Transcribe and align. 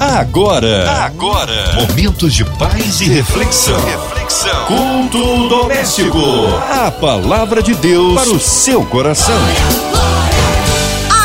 Agora, 0.00 0.88
agora, 1.04 1.74
momentos 1.74 2.32
de 2.32 2.44
paz 2.44 3.00
e 3.00 3.08
reflexão. 3.08 3.76
Reflexão. 3.84 4.66
Culto 4.66 5.48
doméstico. 5.48 6.18
A 6.70 6.88
palavra 6.88 7.60
de 7.60 7.74
Deus 7.74 8.14
para 8.14 8.30
o 8.30 8.38
seu 8.38 8.86
coração. 8.86 9.34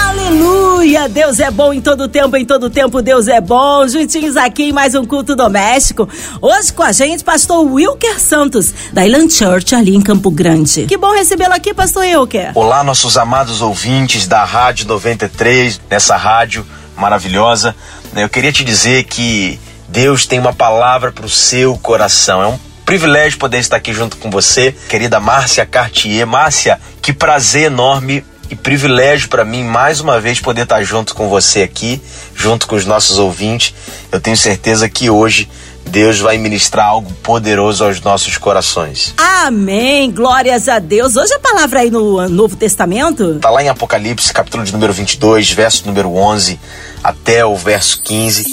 Aleluia! 0.08 1.08
Deus 1.08 1.40
é 1.40 1.52
bom 1.52 1.72
em 1.72 1.82
todo 1.82 2.08
tempo, 2.08 2.36
em 2.36 2.44
todo 2.44 2.68
tempo 2.68 3.00
Deus 3.04 3.28
é 3.28 3.40
bom. 3.40 3.88
Juntinhos 3.88 4.36
aqui 4.36 4.64
em 4.64 4.72
mais 4.72 4.96
um 4.96 5.06
culto 5.06 5.36
doméstico. 5.36 6.10
Hoje 6.42 6.74
com 6.74 6.82
a 6.82 6.92
gente, 6.92 7.24
pastor 7.24 7.64
Wilker 7.64 8.20
Santos, 8.20 8.74
da 8.92 9.06
Island 9.06 9.32
Church, 9.32 9.76
ali 9.76 9.96
em 9.96 10.02
Campo 10.02 10.32
Grande. 10.32 10.88
Que 10.88 10.98
bom 10.98 11.14
recebê-lo 11.14 11.54
aqui, 11.54 11.76
pastor 11.76 12.06
Wilker. 12.06 12.52
Olá, 12.56 12.84
nossos 12.84 13.18
amados 13.20 13.62
ouvintes 13.62 14.26
da 14.26 14.44
Rádio 14.44 14.88
93, 14.88 15.80
nessa 15.88 16.18
rádio 16.18 16.66
maravilhosa. 16.98 17.76
Eu 18.16 18.30
queria 18.30 18.52
te 18.52 18.64
dizer 18.64 19.06
que 19.06 19.60
Deus 19.88 20.28
tem 20.28 20.40
uma 20.40 20.54
palavra 20.54 21.12
para 21.12 21.26
o 21.26 21.30
seu 21.30 21.76
coração. 21.78 22.44
É 22.44 22.48
um 22.48 22.60
privilégio 22.86 23.40
poder 23.40 23.58
estar 23.58 23.78
aqui 23.78 23.92
junto 23.92 24.18
com 24.18 24.30
você, 24.30 24.74
querida 24.88 25.20
Márcia 25.20 25.66
Cartier. 25.66 26.26
Márcia, 26.28 26.80
que 27.02 27.12
prazer 27.12 27.64
enorme 27.64 28.24
e 28.52 28.56
privilégio 28.56 29.30
para 29.30 29.44
mim 29.44 29.64
mais 29.64 30.00
uma 30.00 30.20
vez 30.20 30.40
poder 30.40 30.62
estar 30.62 30.84
junto 30.84 31.16
com 31.16 31.28
você 31.28 31.64
aqui, 31.64 32.00
junto 32.36 32.68
com 32.68 32.76
os 32.76 32.86
nossos 32.86 33.18
ouvintes. 33.18 33.74
Eu 34.12 34.22
tenho 34.22 34.38
certeza 34.38 34.88
que 34.88 35.10
hoje 35.10 35.50
Deus 35.90 36.20
vai 36.20 36.38
ministrar 36.38 36.88
algo 36.88 37.12
poderoso 37.22 37.84
aos 37.84 38.02
nossos 38.02 38.38
corações. 38.38 39.14
Amém. 39.18 40.12
Glórias 40.12 40.68
a 40.68 40.80
Deus. 40.80 41.16
Hoje 41.16 41.34
a 41.34 41.40
palavra 41.40 41.82
aí 41.82 41.92
no 41.92 42.28
Novo 42.30 42.56
Testamento? 42.56 43.40
Tá 43.40 43.50
lá 43.50 43.64
em 43.64 43.70
Apocalipse, 43.70 44.34
capítulo 44.34 44.64
de 44.64 44.72
número 44.72 44.94
22, 44.94 45.52
verso 45.52 45.86
número 45.86 46.16
11 46.16 46.60
até 47.04 47.46
o 47.46 47.56
verso 47.56 48.02
15. 48.02 48.46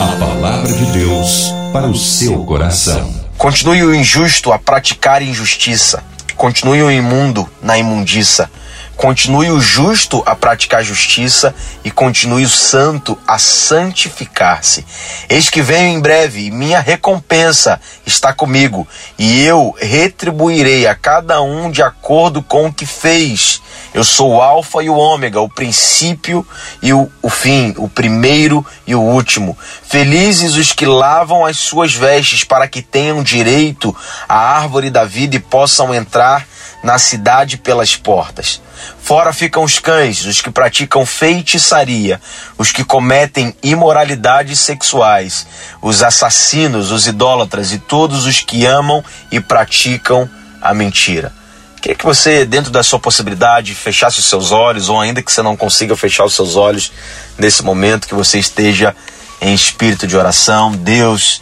A 0.00 0.16
palavra 0.18 0.72
de 0.72 0.86
Deus 0.86 1.52
para 1.72 1.86
o 1.86 1.96
seu 1.96 2.44
coração. 2.44 3.12
Continue 3.36 3.84
o 3.84 3.94
injusto 3.94 4.52
a 4.52 4.58
praticar 4.58 5.22
injustiça. 5.22 6.02
Continue 6.36 6.82
o 6.82 6.90
imundo 6.90 7.48
na 7.62 7.78
imundiça. 7.78 8.50
Continue 8.98 9.52
o 9.52 9.60
justo 9.60 10.24
a 10.26 10.34
praticar 10.34 10.82
justiça 10.82 11.54
e 11.84 11.90
continue 11.90 12.44
o 12.44 12.48
santo 12.48 13.16
a 13.28 13.38
santificar-se. 13.38 14.84
Eis 15.28 15.48
que 15.48 15.62
venho 15.62 15.96
em 15.96 16.00
breve 16.00 16.46
e 16.46 16.50
minha 16.50 16.80
recompensa 16.80 17.80
está 18.04 18.32
comigo 18.32 18.88
e 19.16 19.44
eu 19.44 19.72
retribuirei 19.78 20.84
a 20.88 20.96
cada 20.96 21.40
um 21.40 21.70
de 21.70 21.80
acordo 21.80 22.42
com 22.42 22.66
o 22.66 22.72
que 22.72 22.84
fez. 22.84 23.62
Eu 23.94 24.02
sou 24.02 24.34
o 24.34 24.42
Alfa 24.42 24.82
e 24.82 24.90
o 24.90 24.96
Ômega, 24.96 25.40
o 25.40 25.48
princípio 25.48 26.44
e 26.82 26.92
o, 26.92 27.08
o 27.22 27.30
fim, 27.30 27.72
o 27.76 27.88
primeiro 27.88 28.66
e 28.84 28.96
o 28.96 29.00
último. 29.00 29.56
Felizes 29.84 30.56
os 30.56 30.72
que 30.72 30.84
lavam 30.84 31.46
as 31.46 31.56
suas 31.56 31.94
vestes 31.94 32.42
para 32.42 32.66
que 32.66 32.82
tenham 32.82 33.22
direito 33.22 33.94
à 34.28 34.56
árvore 34.56 34.90
da 34.90 35.04
vida 35.04 35.36
e 35.36 35.40
possam 35.40 35.94
entrar 35.94 36.48
na 36.82 36.98
cidade 36.98 37.56
pelas 37.56 37.96
portas. 37.96 38.60
Fora 39.00 39.32
ficam 39.32 39.64
os 39.64 39.78
cães, 39.78 40.24
os 40.24 40.40
que 40.40 40.50
praticam 40.50 41.04
feitiçaria, 41.04 42.20
os 42.56 42.70
que 42.70 42.84
cometem 42.84 43.54
imoralidades 43.62 44.60
sexuais, 44.60 45.46
os 45.82 46.02
assassinos, 46.02 46.90
os 46.90 47.06
idólatras 47.06 47.72
e 47.72 47.78
todos 47.78 48.26
os 48.26 48.40
que 48.40 48.64
amam 48.64 49.04
e 49.30 49.40
praticam 49.40 50.28
a 50.62 50.72
mentira. 50.72 51.32
Queria 51.80 51.96
que 51.96 52.04
você, 52.04 52.44
dentro 52.44 52.70
da 52.70 52.82
sua 52.82 52.98
possibilidade, 52.98 53.74
fechasse 53.74 54.18
os 54.18 54.28
seus 54.28 54.50
olhos, 54.50 54.88
ou 54.88 55.00
ainda 55.00 55.22
que 55.22 55.30
você 55.30 55.42
não 55.42 55.56
consiga 55.56 55.96
fechar 55.96 56.24
os 56.24 56.34
seus 56.34 56.56
olhos 56.56 56.92
nesse 57.38 57.62
momento, 57.62 58.08
que 58.08 58.14
você 58.14 58.38
esteja 58.38 58.94
em 59.40 59.54
espírito 59.54 60.06
de 60.06 60.16
oração. 60.16 60.72
Deus, 60.72 61.40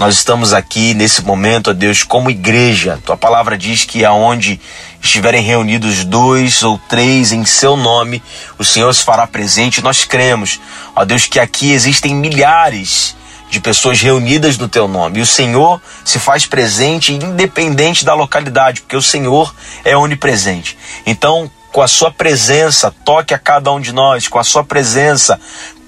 nós 0.00 0.14
estamos 0.14 0.54
aqui 0.54 0.94
nesse 0.94 1.20
momento, 1.20 1.68
ó 1.68 1.72
Deus, 1.74 2.02
como 2.02 2.30
igreja. 2.30 2.98
Tua 3.04 3.18
palavra 3.18 3.58
diz 3.58 3.84
que 3.84 4.02
aonde 4.02 4.58
estiverem 4.98 5.42
reunidos 5.42 6.06
dois 6.06 6.62
ou 6.62 6.78
três 6.88 7.32
em 7.32 7.44
seu 7.44 7.76
nome, 7.76 8.22
o 8.58 8.64
Senhor 8.64 8.94
se 8.94 9.04
fará 9.04 9.26
presente. 9.26 9.82
Nós 9.82 10.06
cremos, 10.06 10.58
ó 10.96 11.04
Deus, 11.04 11.26
que 11.26 11.38
aqui 11.38 11.72
existem 11.72 12.14
milhares 12.14 13.14
de 13.50 13.60
pessoas 13.60 14.00
reunidas 14.00 14.56
no 14.56 14.68
teu 14.68 14.88
nome. 14.88 15.18
E 15.18 15.22
o 15.22 15.26
Senhor 15.26 15.78
se 16.02 16.18
faz 16.18 16.46
presente 16.46 17.12
independente 17.12 18.02
da 18.02 18.14
localidade, 18.14 18.80
porque 18.80 18.96
o 18.96 19.02
Senhor 19.02 19.54
é 19.84 19.94
onipresente. 19.94 20.78
Então, 21.04 21.50
com 21.70 21.82
a 21.82 21.88
sua 21.88 22.10
presença, 22.10 22.90
toque 23.04 23.34
a 23.34 23.38
cada 23.38 23.70
um 23.70 23.78
de 23.78 23.92
nós, 23.92 24.28
com 24.28 24.38
a 24.38 24.44
sua 24.44 24.64
presença, 24.64 25.38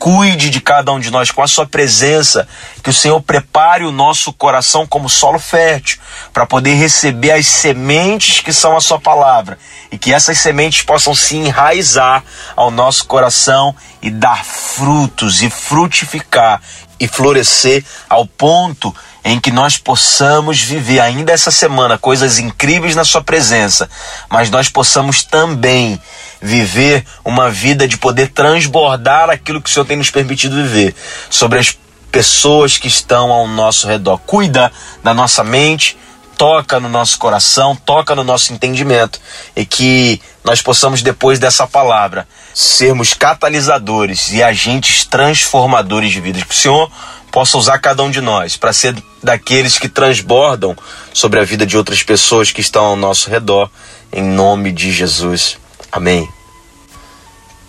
cuide 0.03 0.51
de 0.51 0.61
cada 0.61 0.91
um 0.91 0.99
de 0.99 1.13
nós, 1.13 1.31
com 1.31 1.45
a 1.45 1.47
sua 1.47 1.65
presença, 1.65 2.49
que 2.83 2.91
o 2.91 2.93
Senhor 2.93 3.23
prepare 3.23 3.85
o 3.85 3.93
nosso 3.93 4.33
coração 4.33 4.85
como 4.85 5.09
solo 5.09 5.39
fértil, 5.39 6.01
para 6.33 6.45
poder 6.45 6.75
receber 6.75 7.31
as 7.31 7.47
sementes 7.47 8.41
que 8.41 8.53
são 8.53 8.77
a 8.77 8.81
sua 8.81 8.99
palavra, 8.99 9.57
e 9.93 9.97
que 9.97 10.13
essas 10.13 10.39
sementes 10.39 10.83
possam 10.83 11.15
se 11.15 11.37
enraizar 11.37 12.25
ao 12.57 12.69
nosso 12.69 13.05
coração 13.05 13.77
e 14.03 14.11
dar 14.11 14.45
frutos 14.45 15.41
e 15.41 15.49
frutificar 15.49 16.61
e 16.99 17.07
florescer 17.07 17.85
ao 18.09 18.27
ponto 18.27 18.93
em 19.25 19.39
que 19.39 19.51
nós 19.53 19.77
possamos 19.79 20.61
viver 20.61 21.01
ainda 21.01 21.33
essa 21.33 21.51
semana 21.51 21.97
coisas 21.97 22.39
incríveis 22.39 22.97
na 22.97 23.05
Sua 23.05 23.23
presença, 23.23 23.89
mas 24.29 24.51
nós 24.51 24.69
possamos 24.69 25.23
também 25.23 26.01
viver 26.41 27.05
uma 27.25 27.49
vida 27.49 27.87
de 27.87 27.97
poder 27.97 28.29
transbordar 28.29 29.31
aquilo 29.31 29.63
que 29.63 29.71
o 29.71 29.73
Senhor 29.73 29.85
tem 29.85 29.92
nos 29.97 30.11
permitido 30.11 30.57
viver 30.57 30.95
sobre 31.31 31.59
as 31.59 31.77
pessoas 32.11 32.77
que 32.77 32.89
estão 32.89 33.33
ao 33.33 33.49
nosso 33.49 33.87
redor. 33.87 34.19
Cuida 34.19 34.71
da 35.03 35.15
nossa 35.15 35.43
mente, 35.43 35.97
toca 36.37 36.81
no 36.81 36.89
nosso 36.89 37.19
coração, 37.19 37.75
toca 37.75 38.15
no 38.15 38.25
nosso 38.25 38.53
entendimento 38.53 39.21
e 39.57 39.65
que 39.65 40.21
nós 40.45 40.61
possamos, 40.61 41.01
depois 41.01 41.39
dessa 41.39 41.67
palavra, 41.67 42.27
sermos 42.53 43.15
catalisadores 43.15 44.33
e 44.33 44.43
agentes 44.43 45.07
transformadores 45.07 46.11
de 46.11 46.21
vidas. 46.21 46.43
Que 46.43 46.55
o 46.55 46.59
Senhor 46.59 46.91
possa 47.31 47.57
usar 47.57 47.79
cada 47.79 48.03
um 48.03 48.11
de 48.11 48.21
nós 48.21 48.57
para 48.57 48.73
ser 48.73 48.95
daqueles 49.23 49.79
que 49.79 49.89
transbordam 49.89 50.77
sobre 51.15 51.41
a 51.41 51.45
vida 51.45 51.65
de 51.65 51.77
outras 51.77 52.03
pessoas 52.03 52.53
que 52.53 52.61
estão 52.61 52.85
ao 52.85 52.97
nosso 52.97 53.31
redor, 53.31 53.71
em 54.13 54.23
nome 54.23 54.73
de 54.73 54.93
Jesus. 54.93 55.57
Amém. 55.91 56.42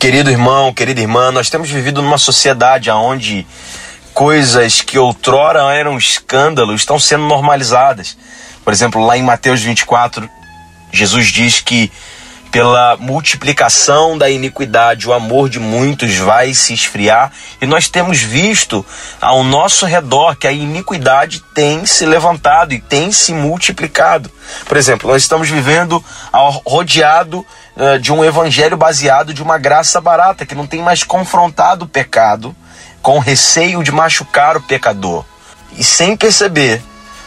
Querido 0.04 0.30
irmão, 0.30 0.74
querida 0.74 1.00
irmã, 1.00 1.32
nós 1.32 1.50
temos 1.50 1.70
vivido 1.70 2.02
numa 2.02 2.18
sociedade 2.18 2.92
onde 2.92 3.48
coisas 4.14 4.82
que 4.82 5.00
outrora 5.00 5.74
eram 5.74 5.98
escândalo 5.98 6.76
estão 6.76 7.00
sendo 7.00 7.24
normalizadas. 7.24 8.18
Por 8.66 8.74
exemplo, 8.74 9.02
lá 9.02 9.18
em 9.18 9.24
Mateus 9.24 9.62
24, 9.62 10.30
Jesus 10.92 11.28
diz 11.28 11.62
que 11.62 11.90
pela 12.52 12.98
multiplicação 12.98 14.18
da 14.18 14.30
iniquidade, 14.30 15.08
o 15.08 15.14
amor 15.14 15.48
de 15.50 15.60
muitos 15.60 16.16
vai 16.18 16.54
se 16.54 16.74
esfriar, 16.74 17.32
e 17.60 17.66
nós 17.66 17.90
temos 17.90 18.20
visto 18.20 18.86
ao 19.20 19.42
nosso 19.42 19.86
redor 19.86 20.36
que 20.36 20.46
a 20.46 20.52
iniquidade 20.52 21.42
tem 21.56 21.86
se 21.86 22.06
levantado 22.06 22.74
e 22.74 22.80
tem 22.80 23.12
se 23.12 23.34
multiplicado. 23.34 24.30
Por 24.66 24.76
exemplo, 24.78 25.10
nós 25.10 25.24
estamos 25.24 25.50
vivendo 25.50 26.04
rodeado 26.66 27.44
uh, 27.76 28.00
de 28.00 28.12
um 28.12 28.24
evangelho 28.24 28.78
baseado 28.78 29.34
de 29.34 29.42
uma 29.42 29.58
graça 29.58 30.00
barata, 30.00 30.46
que 30.46 30.56
não 30.56 30.68
tem 30.68 30.82
mais 30.82 31.04
confrontado 31.04 31.86
o 31.86 31.88
pecado 31.88 32.56
com 33.02 33.20
receio 33.20 33.84
de 33.84 33.92
machucar 33.92 34.56
o 34.56 34.62
pecador. 34.62 35.26
E 35.78 35.84
sem 35.84 36.16
perceber, 36.16 36.82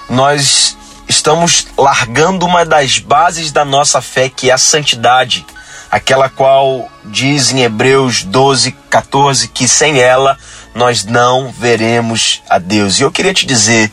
nós 0.08 0.76
estamos 1.08 1.66
largando 1.76 2.46
uma 2.46 2.64
das 2.64 2.98
bases 2.98 3.52
da 3.52 3.64
nossa 3.64 4.00
fé, 4.00 4.28
que 4.28 4.50
é 4.50 4.54
a 4.54 4.58
santidade, 4.58 5.44
aquela 5.90 6.28
qual 6.28 6.88
diz 7.04 7.52
em 7.52 7.62
Hebreus 7.62 8.22
12, 8.22 8.72
14 8.90 9.48
que 9.48 9.68
sem 9.68 9.98
ela 10.00 10.36
nós 10.74 11.04
não 11.04 11.50
veremos 11.50 12.42
a 12.48 12.58
Deus. 12.58 12.98
E 12.98 13.02
eu 13.02 13.10
queria 13.10 13.32
te 13.32 13.46
dizer 13.46 13.90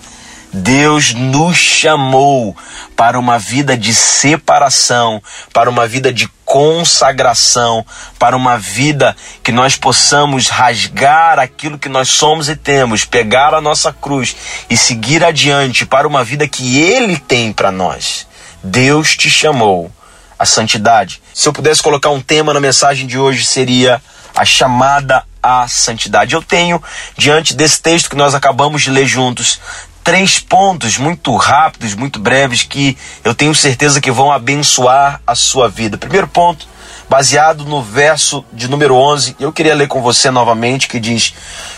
Deus 0.53 1.15
nos 1.15 1.57
chamou 1.57 2.55
para 2.95 3.17
uma 3.17 3.39
vida 3.39 3.75
de 3.75 3.94
separação, 3.94 5.21
para 5.51 5.67
uma 5.67 5.88
vida 5.88 6.13
de 6.13 6.29
consagração, 6.45 7.83
para 8.19 8.38
uma 8.38 8.59
vida 8.59 9.15
que 9.41 9.51
nós 9.51 9.75
possamos 9.75 10.50
rasgar 10.50 11.39
aquilo 11.39 11.79
que 11.79 11.89
nós 11.89 12.09
somos 12.09 12.50
e 12.50 12.55
temos, 12.55 13.03
pegar 13.03 13.55
a 13.55 13.61
nossa 13.61 13.91
cruz 13.91 14.35
e 14.69 14.77
seguir 14.77 15.23
adiante 15.23 15.88
para 15.88 16.07
uma 16.07 16.23
vida 16.23 16.47
que 16.47 16.79
Ele 16.79 17.17
tem 17.17 17.51
para 17.51 17.71
nós. 17.71 18.27
Deus 18.63 19.17
te 19.17 19.31
chamou 19.31 19.91
à 20.38 20.45
santidade. 20.45 21.19
Se 21.33 21.50
eu 21.50 21.53
pudesse 21.53 21.81
colocar 21.81 22.11
um 22.11 22.21
tema 22.21 22.53
na 22.53 22.59
mensagem 22.59 23.07
de 23.07 23.17
hoje, 23.17 23.44
seria 23.44 24.00
a 24.35 24.45
chamada 24.45 25.23
à 25.41 25.67
santidade. 25.67 26.35
Eu 26.35 26.41
tenho, 26.41 26.81
diante 27.17 27.55
desse 27.55 27.81
texto 27.81 28.09
que 28.09 28.15
nós 28.15 28.35
acabamos 28.35 28.83
de 28.83 28.89
ler 28.89 29.05
juntos, 29.05 29.59
três 30.03 30.39
pontos 30.39 30.97
muito 30.97 31.35
rápidos, 31.35 31.95
muito 31.95 32.19
breves, 32.19 32.63
que 32.63 32.97
eu 33.23 33.33
tenho 33.33 33.55
certeza 33.55 34.01
que 34.01 34.11
vão 34.11 34.31
abençoar 34.31 35.21
a 35.25 35.33
sua 35.33 35.69
vida. 35.69 35.97
Primeiro 35.97 36.27
ponto, 36.27 36.67
baseado 37.09 37.63
no 37.63 37.81
verso 37.81 38.44
de 38.51 38.67
número 38.67 38.95
11. 38.95 39.35
Eu 39.39 39.53
queria 39.53 39.75
ler 39.75 39.88
com 39.88 40.01
você 40.01 40.29
novamente 40.29 40.88
que 40.88 41.00
diz: 41.00 41.33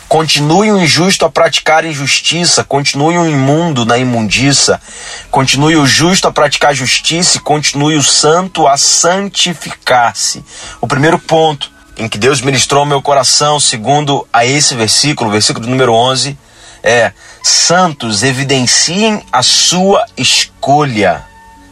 Continue 0.07 0.71
o 0.71 0.79
injusto 0.79 1.25
a 1.25 1.29
praticar 1.29 1.85
injustiça, 1.85 2.63
continue 2.63 3.17
o 3.17 3.29
imundo 3.29 3.85
na 3.85 3.97
imundiça, 3.97 4.81
continue 5.29 5.75
o 5.75 5.85
justo 5.85 6.27
a 6.27 6.31
praticar 6.31 6.73
justiça 6.73 7.37
e 7.37 7.41
continue 7.41 7.95
o 7.95 8.03
santo 8.03 8.67
a 8.67 8.77
santificar-se. 8.77 10.43
O 10.81 10.87
primeiro 10.87 11.19
ponto 11.19 11.71
em 11.97 12.09
que 12.09 12.17
Deus 12.17 12.41
ministrou 12.41 12.85
meu 12.85 13.01
coração, 13.01 13.59
segundo 13.59 14.27
a 14.31 14.45
esse 14.45 14.75
versículo, 14.75 15.31
versículo 15.31 15.67
número 15.67 15.93
11, 15.93 16.37
é: 16.85 17.11
Santos 17.43 18.23
evidenciem 18.23 19.21
a 19.31 19.41
sua 19.43 20.05
escolha 20.15 21.25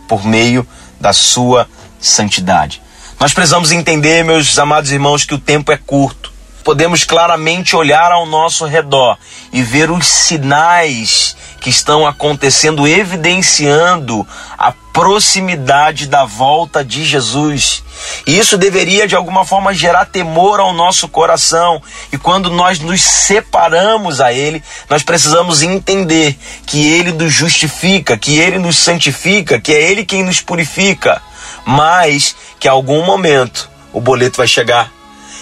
por 0.07 0.25
meio 0.25 0.67
da 0.99 1.13
sua 1.13 1.69
santidade. 1.99 2.81
Nós 3.19 3.33
precisamos 3.33 3.71
entender, 3.71 4.25
meus 4.25 4.57
amados 4.59 4.91
irmãos, 4.91 5.23
que 5.23 5.33
o 5.33 5.39
tempo 5.39 5.71
é 5.71 5.77
curto 5.77 6.33
podemos 6.63 7.03
claramente 7.03 7.75
olhar 7.75 8.11
ao 8.11 8.25
nosso 8.25 8.65
redor 8.65 9.17
e 9.51 9.61
ver 9.61 9.91
os 9.91 10.07
sinais 10.07 11.35
que 11.59 11.69
estão 11.69 12.07
acontecendo, 12.07 12.87
evidenciando 12.87 14.25
a 14.57 14.71
proximidade 14.93 16.05
da 16.05 16.23
volta 16.23 16.85
de 16.85 17.03
Jesus. 17.03 17.83
E 18.27 18.37
isso 18.37 18.57
deveria 18.57 19.07
de 19.07 19.15
alguma 19.15 19.43
forma 19.43 19.73
gerar 19.73 20.05
temor 20.05 20.59
ao 20.59 20.71
nosso 20.71 21.07
coração. 21.07 21.81
E 22.11 22.17
quando 22.17 22.51
nós 22.51 22.79
nos 22.79 23.01
separamos 23.01 24.21
a 24.21 24.31
Ele, 24.31 24.63
nós 24.87 25.01
precisamos 25.01 25.63
entender 25.63 26.37
que 26.67 26.87
Ele 26.87 27.11
nos 27.11 27.33
justifica, 27.33 28.15
que 28.17 28.37
Ele 28.37 28.59
nos 28.59 28.77
santifica, 28.77 29.59
que 29.59 29.73
é 29.73 29.81
Ele 29.81 30.05
quem 30.05 30.23
nos 30.23 30.39
purifica, 30.39 31.21
mas 31.65 32.35
que 32.59 32.67
a 32.67 32.71
algum 32.71 33.03
momento 33.03 33.69
o 33.91 33.99
boleto 33.99 34.37
vai 34.37 34.47
chegar 34.47 34.91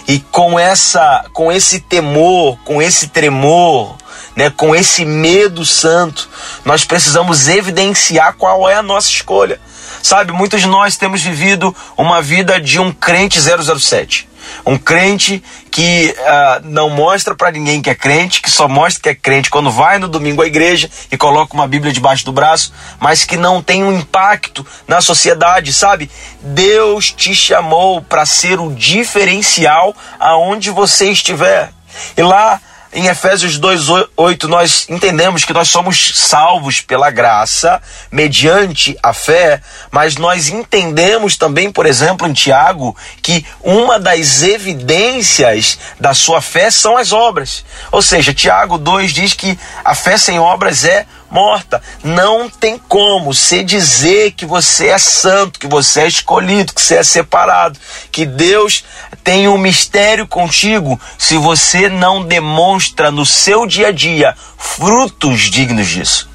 e 0.07 0.19
com 0.19 0.59
essa, 0.59 1.25
com 1.33 1.51
esse 1.51 1.79
temor, 1.79 2.57
com 2.63 2.81
esse 2.81 3.07
tremor, 3.07 3.95
né, 4.35 4.49
com 4.49 4.75
esse 4.75 5.05
medo 5.05 5.65
santo, 5.65 6.29
nós 6.65 6.85
precisamos 6.85 7.47
evidenciar 7.47 8.35
qual 8.37 8.69
é 8.69 8.75
a 8.75 8.83
nossa 8.83 9.09
escolha. 9.09 9.59
Sabe, 10.01 10.31
muitos 10.31 10.61
de 10.61 10.67
nós 10.67 10.97
temos 10.97 11.21
vivido 11.21 11.75
uma 11.95 12.21
vida 12.21 12.59
de 12.59 12.79
um 12.79 12.91
crente 12.91 13.39
007. 13.39 14.27
Um 14.65 14.77
crente 14.77 15.43
que 15.69 16.15
uh, 16.17 16.67
não 16.67 16.89
mostra 16.89 17.35
para 17.35 17.51
ninguém 17.51 17.81
que 17.81 17.89
é 17.89 17.95
crente, 17.95 18.41
que 18.41 18.49
só 18.49 18.67
mostra 18.67 19.01
que 19.03 19.09
é 19.09 19.15
crente 19.15 19.49
quando 19.49 19.71
vai 19.71 19.97
no 19.97 20.07
domingo 20.07 20.41
à 20.41 20.47
igreja 20.47 20.89
e 21.11 21.17
coloca 21.17 21.53
uma 21.53 21.67
Bíblia 21.67 21.93
debaixo 21.93 22.25
do 22.25 22.31
braço, 22.31 22.73
mas 22.99 23.23
que 23.23 23.37
não 23.37 23.61
tem 23.61 23.83
um 23.83 23.97
impacto 23.97 24.65
na 24.87 25.01
sociedade, 25.01 25.73
sabe? 25.73 26.09
Deus 26.41 27.11
te 27.11 27.33
chamou 27.33 28.01
para 28.01 28.25
ser 28.25 28.59
o 28.59 28.71
diferencial 28.73 29.95
aonde 30.19 30.69
você 30.69 31.11
estiver. 31.11 31.71
E 32.15 32.21
lá 32.21 32.59
em 32.93 33.07
Efésios 33.07 33.57
2:8 33.57 34.47
nós 34.47 34.85
entendemos 34.89 35.45
que 35.45 35.53
nós 35.53 35.69
somos 35.69 36.11
salvos 36.15 36.81
pela 36.81 37.09
graça, 37.09 37.81
mediante 38.11 38.97
a 39.01 39.13
fé, 39.13 39.61
mas 39.89 40.17
nós 40.17 40.49
entendemos 40.49 41.37
também, 41.37 41.71
por 41.71 41.85
exemplo, 41.85 42.27
em 42.27 42.33
Tiago, 42.33 42.95
que 43.21 43.45
uma 43.61 43.99
das 43.99 44.43
evidências 44.43 45.79
da 45.99 46.13
sua 46.13 46.41
fé 46.41 46.69
são 46.69 46.97
as 46.97 47.13
obras. 47.13 47.63
Ou 47.91 48.01
seja, 48.01 48.33
Tiago 48.33 48.77
2 48.77 49.13
diz 49.13 49.33
que 49.33 49.57
a 49.85 49.95
fé 49.95 50.17
sem 50.17 50.39
obras 50.39 50.83
é 50.83 51.05
morta. 51.31 51.81
Não 52.03 52.49
tem 52.49 52.77
como 52.77 53.33
você 53.33 53.63
dizer 53.63 54.33
que 54.33 54.45
você 54.45 54.89
é 54.89 54.97
santo, 54.97 55.59
que 55.59 55.67
você 55.67 56.01
é 56.01 56.07
escolhido, 56.07 56.73
que 56.73 56.81
você 56.81 56.97
é 56.97 57.03
separado, 57.03 57.79
que 58.11 58.25
Deus 58.25 58.83
tem 59.23 59.47
um 59.47 59.57
mistério 59.57 60.27
contigo 60.27 60.99
se 61.17 61.37
você 61.37 61.89
não 61.89 62.23
demonstra 62.23 63.09
no 63.09 63.25
seu 63.25 63.65
dia 63.65 63.87
a 63.87 63.91
dia 63.91 64.35
frutos 64.57 65.49
dignos 65.49 65.87
disso. 65.87 66.29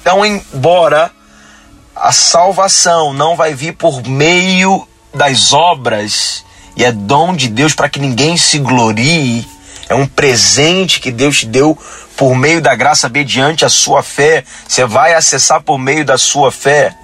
Então, 0.00 0.24
embora 0.24 1.10
a 1.94 2.12
salvação 2.12 3.12
não 3.12 3.36
vai 3.36 3.52
vir 3.52 3.74
por 3.74 4.06
meio 4.06 4.86
das 5.12 5.52
obras 5.52 6.44
e 6.76 6.84
é 6.84 6.92
dom 6.92 7.34
de 7.34 7.48
Deus 7.48 7.74
para 7.74 7.88
que 7.88 7.98
ninguém 7.98 8.36
se 8.36 8.58
glorie, 8.58 9.46
é 9.90 9.94
um 9.94 10.06
presente 10.06 11.00
que 11.00 11.10
Deus 11.10 11.40
te 11.40 11.46
deu 11.46 11.76
por 12.16 12.36
meio 12.36 12.62
da 12.62 12.76
graça 12.76 13.08
mediante 13.08 13.64
a 13.64 13.68
sua 13.68 14.04
fé. 14.04 14.44
Você 14.66 14.84
vai 14.86 15.14
acessar 15.14 15.60
por 15.62 15.80
meio 15.80 16.04
da 16.04 16.16
sua 16.16 16.52
fé 16.52 16.94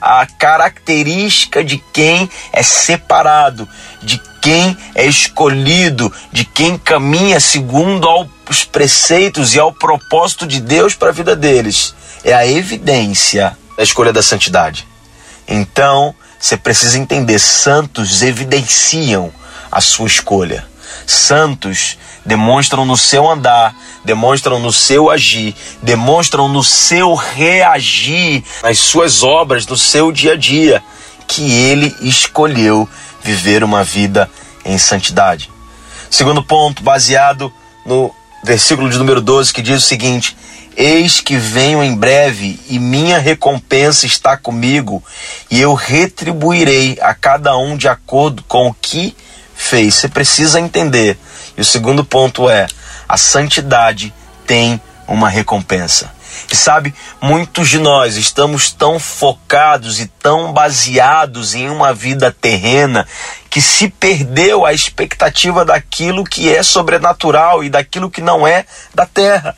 a 0.00 0.24
característica 0.26 1.64
de 1.64 1.82
quem 1.92 2.30
é 2.52 2.62
separado, 2.62 3.68
de 4.00 4.22
quem 4.40 4.76
é 4.94 5.04
escolhido, 5.04 6.12
de 6.30 6.44
quem 6.44 6.78
caminha 6.78 7.40
segundo 7.40 8.08
aos 8.08 8.64
preceitos 8.70 9.56
e 9.56 9.58
ao 9.58 9.72
propósito 9.72 10.46
de 10.46 10.60
Deus 10.60 10.94
para 10.94 11.08
a 11.08 11.12
vida 11.12 11.34
deles. 11.34 11.92
É 12.22 12.32
a 12.32 12.46
evidência 12.46 13.58
da 13.76 13.82
escolha 13.82 14.12
da 14.12 14.22
santidade. 14.22 14.86
Então, 15.48 16.14
você 16.38 16.56
precisa 16.56 16.98
entender: 16.98 17.40
santos 17.40 18.22
evidenciam 18.22 19.32
a 19.72 19.80
sua 19.80 20.06
escolha. 20.06 20.71
Santos 21.06 21.98
demonstram 22.24 22.84
no 22.84 22.96
seu 22.96 23.28
andar, 23.28 23.74
demonstram 24.04 24.58
no 24.58 24.72
seu 24.72 25.10
agir, 25.10 25.54
demonstram 25.82 26.48
no 26.48 26.62
seu 26.62 27.14
reagir, 27.14 28.44
nas 28.62 28.78
suas 28.78 29.22
obras, 29.22 29.66
no 29.66 29.76
seu 29.76 30.12
dia 30.12 30.32
a 30.32 30.36
dia, 30.36 30.82
que 31.26 31.52
ele 31.52 31.94
escolheu 32.00 32.88
viver 33.22 33.64
uma 33.64 33.82
vida 33.82 34.30
em 34.64 34.78
santidade. 34.78 35.50
Segundo 36.10 36.42
ponto, 36.42 36.82
baseado 36.82 37.52
no 37.86 38.14
versículo 38.44 38.90
de 38.90 38.98
número 38.98 39.20
12, 39.20 39.52
que 39.52 39.62
diz 39.62 39.78
o 39.78 39.86
seguinte: 39.86 40.36
Eis 40.76 41.20
que 41.20 41.36
venho 41.36 41.82
em 41.82 41.94
breve, 41.94 42.58
e 42.68 42.78
minha 42.78 43.18
recompensa 43.18 44.06
está 44.06 44.36
comigo, 44.36 45.02
e 45.50 45.60
eu 45.60 45.74
retribuirei 45.74 46.98
a 47.00 47.14
cada 47.14 47.56
um 47.56 47.76
de 47.76 47.88
acordo 47.88 48.44
com 48.46 48.68
o 48.68 48.74
que 48.74 49.14
fez. 49.62 49.94
Você 49.94 50.08
precisa 50.08 50.60
entender. 50.60 51.18
E 51.56 51.60
o 51.60 51.64
segundo 51.64 52.04
ponto 52.04 52.48
é: 52.48 52.66
a 53.08 53.16
santidade 53.16 54.12
tem 54.46 54.80
uma 55.06 55.28
recompensa. 55.28 56.10
E 56.50 56.56
sabe, 56.56 56.94
muitos 57.20 57.68
de 57.68 57.78
nós 57.78 58.16
estamos 58.16 58.70
tão 58.70 58.98
focados 58.98 60.00
e 60.00 60.06
tão 60.06 60.52
baseados 60.52 61.54
em 61.54 61.68
uma 61.68 61.94
vida 61.94 62.32
terrena 62.32 63.06
que 63.48 63.60
se 63.60 63.88
perdeu 63.88 64.64
a 64.64 64.72
expectativa 64.72 65.64
daquilo 65.64 66.24
que 66.24 66.54
é 66.54 66.62
sobrenatural 66.62 67.62
e 67.62 67.70
daquilo 67.70 68.10
que 68.10 68.20
não 68.20 68.46
é 68.46 68.64
da 68.94 69.06
terra. 69.06 69.56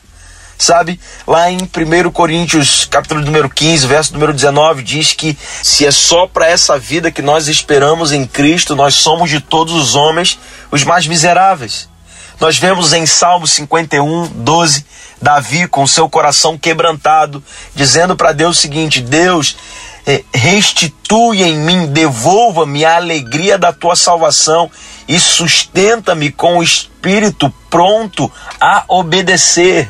Sabe, 0.57 1.01
lá 1.27 1.51
em 1.51 1.59
1 1.59 2.11
Coríntios, 2.11 2.85
capítulo 2.85 3.21
número 3.21 3.51
15, 3.51 3.87
verso 3.87 4.13
número 4.13 4.33
19, 4.33 4.83
diz 4.83 5.13
que 5.13 5.37
se 5.63 5.85
é 5.85 5.91
só 5.91 6.27
para 6.27 6.49
essa 6.49 6.79
vida 6.79 7.11
que 7.11 7.21
nós 7.21 7.49
esperamos 7.49 8.13
em 8.13 8.25
Cristo, 8.25 8.77
nós 8.77 8.95
somos 8.95 9.29
de 9.31 9.41
todos 9.41 9.75
os 9.75 9.95
homens 9.95 10.39
os 10.71 10.85
mais 10.85 11.07
miseráveis. 11.07 11.89
Nós 12.41 12.59
vemos 12.59 12.93
em 12.93 13.07
Salmo 13.07 13.47
51, 13.47 14.29
12, 14.29 14.85
Davi 15.21 15.67
com 15.69 15.87
seu 15.87 16.09
coração 16.09 16.59
quebrantado, 16.59 17.43
dizendo 17.75 18.17
para 18.17 18.33
Deus 18.33 18.59
o 18.59 18.61
seguinte: 18.61 19.01
Deus, 19.01 19.57
eh, 20.07 20.25
restitui 20.35 21.43
em 21.43 21.57
mim, 21.57 21.87
devolva-me 21.87 22.85
a 22.85 22.97
alegria 22.97 23.57
da 23.57 23.73
tua 23.73 23.97
salvação 23.97 24.71
e 25.07 25.19
sustenta-me 25.19 26.31
com 26.31 26.59
o 26.59 26.63
espírito 26.63 27.53
pronto 27.71 28.31
a 28.61 28.85
obedecer. 28.89 29.89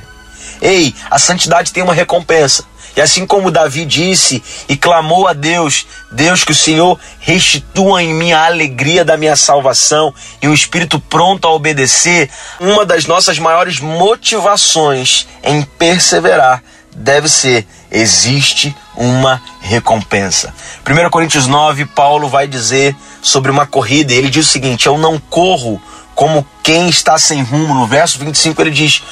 Ei, 0.65 0.95
a 1.11 1.19
santidade 1.19 1.75
tem 1.75 1.83
uma 1.83 1.93
recompensa. 1.93 2.65
E 2.97 3.01
assim 3.01 3.27
como 3.27 3.51
Davi 3.51 3.85
disse 3.85 4.43
e 4.69 4.77
clamou 4.77 5.29
a 5.29 5.35
Deus, 5.35 5.87
Deus 6.11 6.43
que 6.43 6.53
o 6.53 6.55
Senhor 6.55 6.99
restitua 7.21 8.03
em 8.03 8.15
mim 8.15 8.33
a 8.33 8.47
alegria 8.47 9.05
da 9.05 9.17
minha 9.17 9.37
salvação 9.37 10.15
e 10.41 10.49
um 10.49 10.55
espírito 10.55 10.99
pronto 10.99 11.47
a 11.47 11.53
obedecer, 11.53 12.31
uma 12.59 12.87
das 12.87 13.05
nossas 13.05 13.39
maiores 13.39 13.79
motivações 13.79 15.27
em 15.43 15.63
perseverar 15.63 16.63
deve 16.97 17.29
ser 17.29 17.67
existe 17.91 18.75
uma 18.97 19.43
recompensa. 19.61 20.55
1 20.89 21.11
Coríntios 21.11 21.47
9, 21.47 21.85
Paulo 21.87 22.29
vai 22.29 22.47
dizer 22.47 22.97
sobre 23.21 23.51
uma 23.51 23.67
corrida, 23.67 24.15
ele 24.15 24.31
diz 24.31 24.47
o 24.47 24.51
seguinte: 24.51 24.87
Eu 24.87 24.97
não 24.97 25.19
corro 25.19 25.83
como 26.15 26.47
quem 26.63 26.89
está 26.89 27.19
sem 27.19 27.43
rumo. 27.43 27.75
No 27.75 27.87
verso 27.87 28.19
25 28.19 28.63
ele 28.63 28.71
diz: 28.71 29.03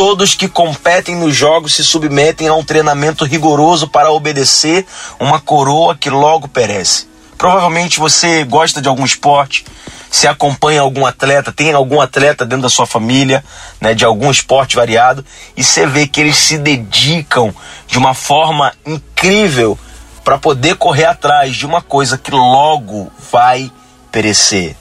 Todos 0.00 0.34
que 0.34 0.48
competem 0.48 1.14
nos 1.14 1.36
jogos 1.36 1.74
se 1.74 1.84
submetem 1.84 2.48
a 2.48 2.54
um 2.54 2.64
treinamento 2.64 3.22
rigoroso 3.22 3.86
para 3.86 4.10
obedecer 4.10 4.86
uma 5.18 5.38
coroa 5.38 5.94
que 5.94 6.08
logo 6.08 6.48
perece. 6.48 7.06
Provavelmente 7.36 8.00
você 8.00 8.42
gosta 8.44 8.80
de 8.80 8.88
algum 8.88 9.04
esporte, 9.04 9.62
se 10.10 10.26
acompanha 10.26 10.80
algum 10.80 11.04
atleta, 11.04 11.52
tem 11.52 11.74
algum 11.74 12.00
atleta 12.00 12.46
dentro 12.46 12.62
da 12.62 12.70
sua 12.70 12.86
família, 12.86 13.44
né, 13.78 13.92
de 13.92 14.02
algum 14.02 14.30
esporte 14.30 14.74
variado, 14.74 15.22
e 15.54 15.62
você 15.62 15.86
vê 15.86 16.06
que 16.06 16.18
eles 16.18 16.38
se 16.38 16.56
dedicam 16.56 17.54
de 17.86 17.98
uma 17.98 18.14
forma 18.14 18.72
incrível 18.86 19.78
para 20.24 20.38
poder 20.38 20.76
correr 20.76 21.04
atrás 21.04 21.54
de 21.54 21.66
uma 21.66 21.82
coisa 21.82 22.16
que 22.16 22.30
logo 22.30 23.12
vai 23.30 23.70
perecer. 24.10 24.74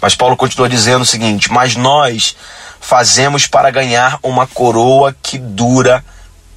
Mas 0.00 0.14
Paulo 0.14 0.38
continua 0.38 0.70
dizendo 0.70 1.02
o 1.02 1.06
seguinte: 1.06 1.52
Mas 1.52 1.76
nós 1.76 2.34
fazemos 2.84 3.46
para 3.46 3.70
ganhar 3.70 4.18
uma 4.22 4.46
coroa 4.46 5.16
que 5.22 5.38
dura 5.38 6.04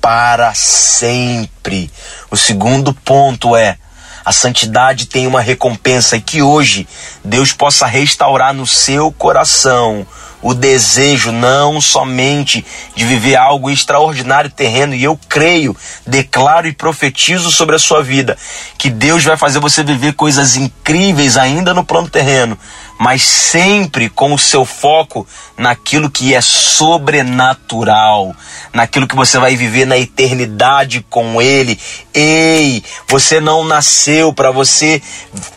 para 0.02 0.54
sempre. 0.54 1.90
O 2.30 2.36
segundo 2.36 2.94
ponto 2.94 3.56
é: 3.56 3.78
a 4.26 4.34
santidade 4.34 5.06
tem 5.06 5.26
uma 5.26 5.40
recompensa 5.40 6.18
e 6.18 6.22
que 6.22 6.42
hoje 6.42 6.86
Deus 7.24 7.54
possa 7.54 7.86
restaurar 7.86 8.54
no 8.54 8.68
seu 8.68 9.10
coração 9.10 10.06
o 10.42 10.54
desejo 10.54 11.32
não 11.32 11.82
somente 11.82 12.64
de 12.96 13.06
viver 13.06 13.36
algo 13.36 13.70
extraordinário 13.70 14.50
terreno, 14.50 14.94
e 14.94 15.04
eu 15.04 15.20
creio, 15.28 15.76
declaro 16.06 16.68
e 16.68 16.74
profetizo 16.74 17.52
sobre 17.52 17.76
a 17.76 17.80
sua 17.80 18.04
vida 18.04 18.38
que 18.78 18.90
Deus 18.90 19.24
vai 19.24 19.36
fazer 19.36 19.60
você 19.60 19.84
viver 19.84 20.14
coisas 20.14 20.56
incríveis 20.56 21.38
ainda 21.38 21.74
no 21.74 21.84
plano 21.84 22.10
terreno, 22.10 22.58
mas 22.98 23.22
sempre 23.22 24.10
com 24.10 24.34
o 24.34 24.40
seu 24.40 24.66
foco 24.66 25.28
naquilo 25.58 26.10
que 26.10 26.34
é 26.34 26.42
sobrenatural, 26.42 28.36
naquilo 28.74 29.08
que 29.08 29.16
você 29.16 29.38
vai 29.38 29.56
viver 29.56 29.86
na 29.86 29.98
eternidade 29.98 31.06
com 31.10 31.42
Ele. 31.42 31.80
Ei, 32.14 32.84
você 33.08 33.40
não 33.40 33.64
nasceu 33.64 34.34
para 34.34 34.52
você 34.52 35.02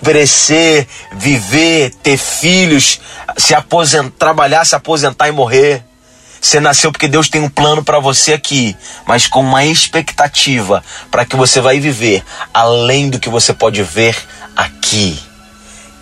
crescer, 0.04 0.86
viver, 1.12 1.94
ter 2.02 2.18
filhos, 2.18 3.00
se 3.36 3.54
aposentar, 3.54 4.12
trabalhar, 4.18 4.64
se 4.64 4.74
aposentar 4.74 5.28
e 5.28 5.32
morrer. 5.32 5.84
Você 6.40 6.58
nasceu 6.58 6.90
porque 6.90 7.08
Deus 7.08 7.28
tem 7.28 7.42
um 7.42 7.50
plano 7.50 7.84
para 7.84 7.98
você 7.98 8.32
aqui, 8.32 8.74
mas 9.06 9.26
com 9.26 9.40
uma 9.40 9.64
expectativa 9.64 10.82
para 11.10 11.26
que 11.26 11.36
você 11.36 11.60
vai 11.60 11.78
viver 11.78 12.24
além 12.52 13.10
do 13.10 13.18
que 13.18 13.28
você 13.28 13.52
pode 13.52 13.82
ver 13.82 14.16
aqui. 14.56 15.20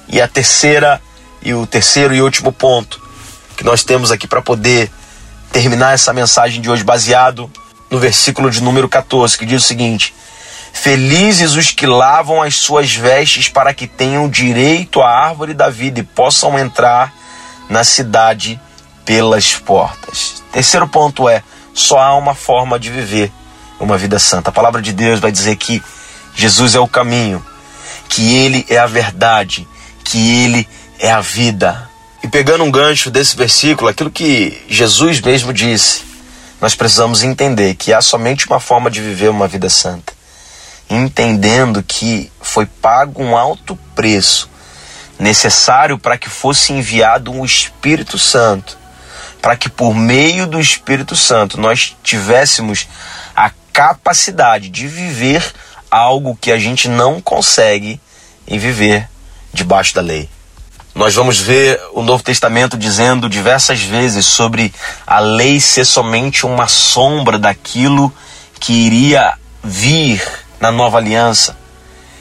E 0.09 0.21
a 0.21 0.29
terceira 0.29 1.03
e 1.49 1.55
o 1.55 1.67
terceiro 1.67 2.15
e 2.15 2.21
último 2.21 2.53
ponto 2.53 3.01
que 3.57 3.65
nós 3.65 3.83
temos 3.83 4.11
aqui 4.11 4.27
para 4.27 4.43
poder 4.43 4.91
terminar 5.51 5.95
essa 5.95 6.13
mensagem 6.13 6.61
de 6.61 6.71
hoje 6.71 6.85
baseado 6.85 7.51
no 7.91 7.99
versículo 7.99 8.51
de 8.51 8.63
número 8.63 8.87
14, 8.87 9.39
que 9.39 9.47
diz 9.47 9.65
o 9.65 9.67
seguinte: 9.67 10.15
Felizes 10.75 11.55
os 11.55 11.71
que 11.71 11.87
lavam 11.87 12.43
as 12.43 12.57
suas 12.57 12.95
vestes 12.95 13.49
para 13.49 13.73
que 13.73 13.87
tenham 13.87 14.29
direito 14.29 15.01
à 15.01 15.09
árvore 15.09 15.55
da 15.55 15.71
vida 15.71 16.01
e 16.01 16.03
possam 16.03 16.59
entrar 16.59 17.15
na 17.71 17.83
cidade 17.83 18.61
pelas 19.07 19.55
portas. 19.55 20.43
Terceiro 20.53 20.87
ponto 20.87 21.27
é: 21.31 21.43
só 21.73 21.99
há 21.99 22.15
uma 22.15 22.35
forma 22.35 22.79
de 22.79 22.91
viver 22.91 23.33
uma 23.81 23.97
vida 23.97 24.19
santa. 24.19 24.51
A 24.51 24.53
palavra 24.53 24.83
de 24.83 24.93
Deus 24.93 25.19
vai 25.19 25.33
dizer 25.33 25.57
que 25.57 25.83
Jesus 26.35 26.75
é 26.75 26.79
o 26.79 26.87
caminho, 26.87 27.43
que 28.07 28.37
Ele 28.37 28.67
é 28.69 28.77
a 28.77 28.87
verdade, 28.87 29.67
que 30.05 30.45
Ele 30.45 30.69
é 30.99 31.11
a 31.11 31.21
vida. 31.21 31.89
E 32.23 32.29
pegando 32.29 32.65
um 32.65 32.71
gancho 32.71 33.11
desse 33.11 33.37
versículo, 33.37 33.89
aquilo 33.89 34.11
que 34.11 34.63
Jesus 34.69 35.21
mesmo 35.21 35.53
disse, 35.53 36.03
nós 36.61 36.75
precisamos 36.75 37.23
entender 37.23 37.75
que 37.75 37.93
há 37.93 38.01
somente 38.01 38.47
uma 38.47 38.59
forma 38.59 38.91
de 38.91 39.01
viver 39.01 39.29
uma 39.29 39.47
vida 39.47 39.69
santa. 39.69 40.13
Entendendo 40.91 41.83
que 41.83 42.33
foi 42.41 42.67
pago 42.67 43.23
um 43.23 43.37
alto 43.37 43.77
preço 43.95 44.51
necessário 45.19 45.99
para 45.99 46.19
que 46.19 46.29
fosse 46.29 46.73
enviado 46.73 47.31
um 47.31 47.45
Espírito 47.45 48.19
Santo, 48.19 48.77
para 49.41 49.57
que 49.57 49.69
por 49.69 49.95
meio 49.95 50.47
do 50.47 50.61
Espírito 50.61 51.15
Santo 51.15 51.61
nós 51.61 51.97
tivéssemos 52.03 52.89
a 53.37 53.51
capacidade 53.73 54.69
de 54.69 54.89
viver 54.89 55.45
algo 55.91 56.39
que 56.41 56.51
a 56.51 56.59
gente 56.59 56.89
não 56.89 57.21
consegue 57.21 58.01
em 58.47 58.59
viver 58.59 59.09
debaixo 59.53 59.95
da 59.95 60.01
lei. 60.01 60.29
Nós 60.99 61.15
vamos 61.15 61.39
ver 61.39 61.81
o 61.93 62.03
Novo 62.03 62.25
Testamento 62.25 62.77
dizendo 62.77 63.29
diversas 63.29 63.81
vezes 63.81 64.27
sobre 64.27 64.75
a 65.07 65.21
lei 65.21 65.61
ser 65.61 65.85
somente 65.85 66.45
uma 66.45 66.67
sombra 66.67 67.39
daquilo 67.39 68.13
que 68.59 68.73
iria 68.73 69.35
vir 69.63 70.21
na 70.59 70.73
nova 70.73 70.99
aliança. 70.99 71.57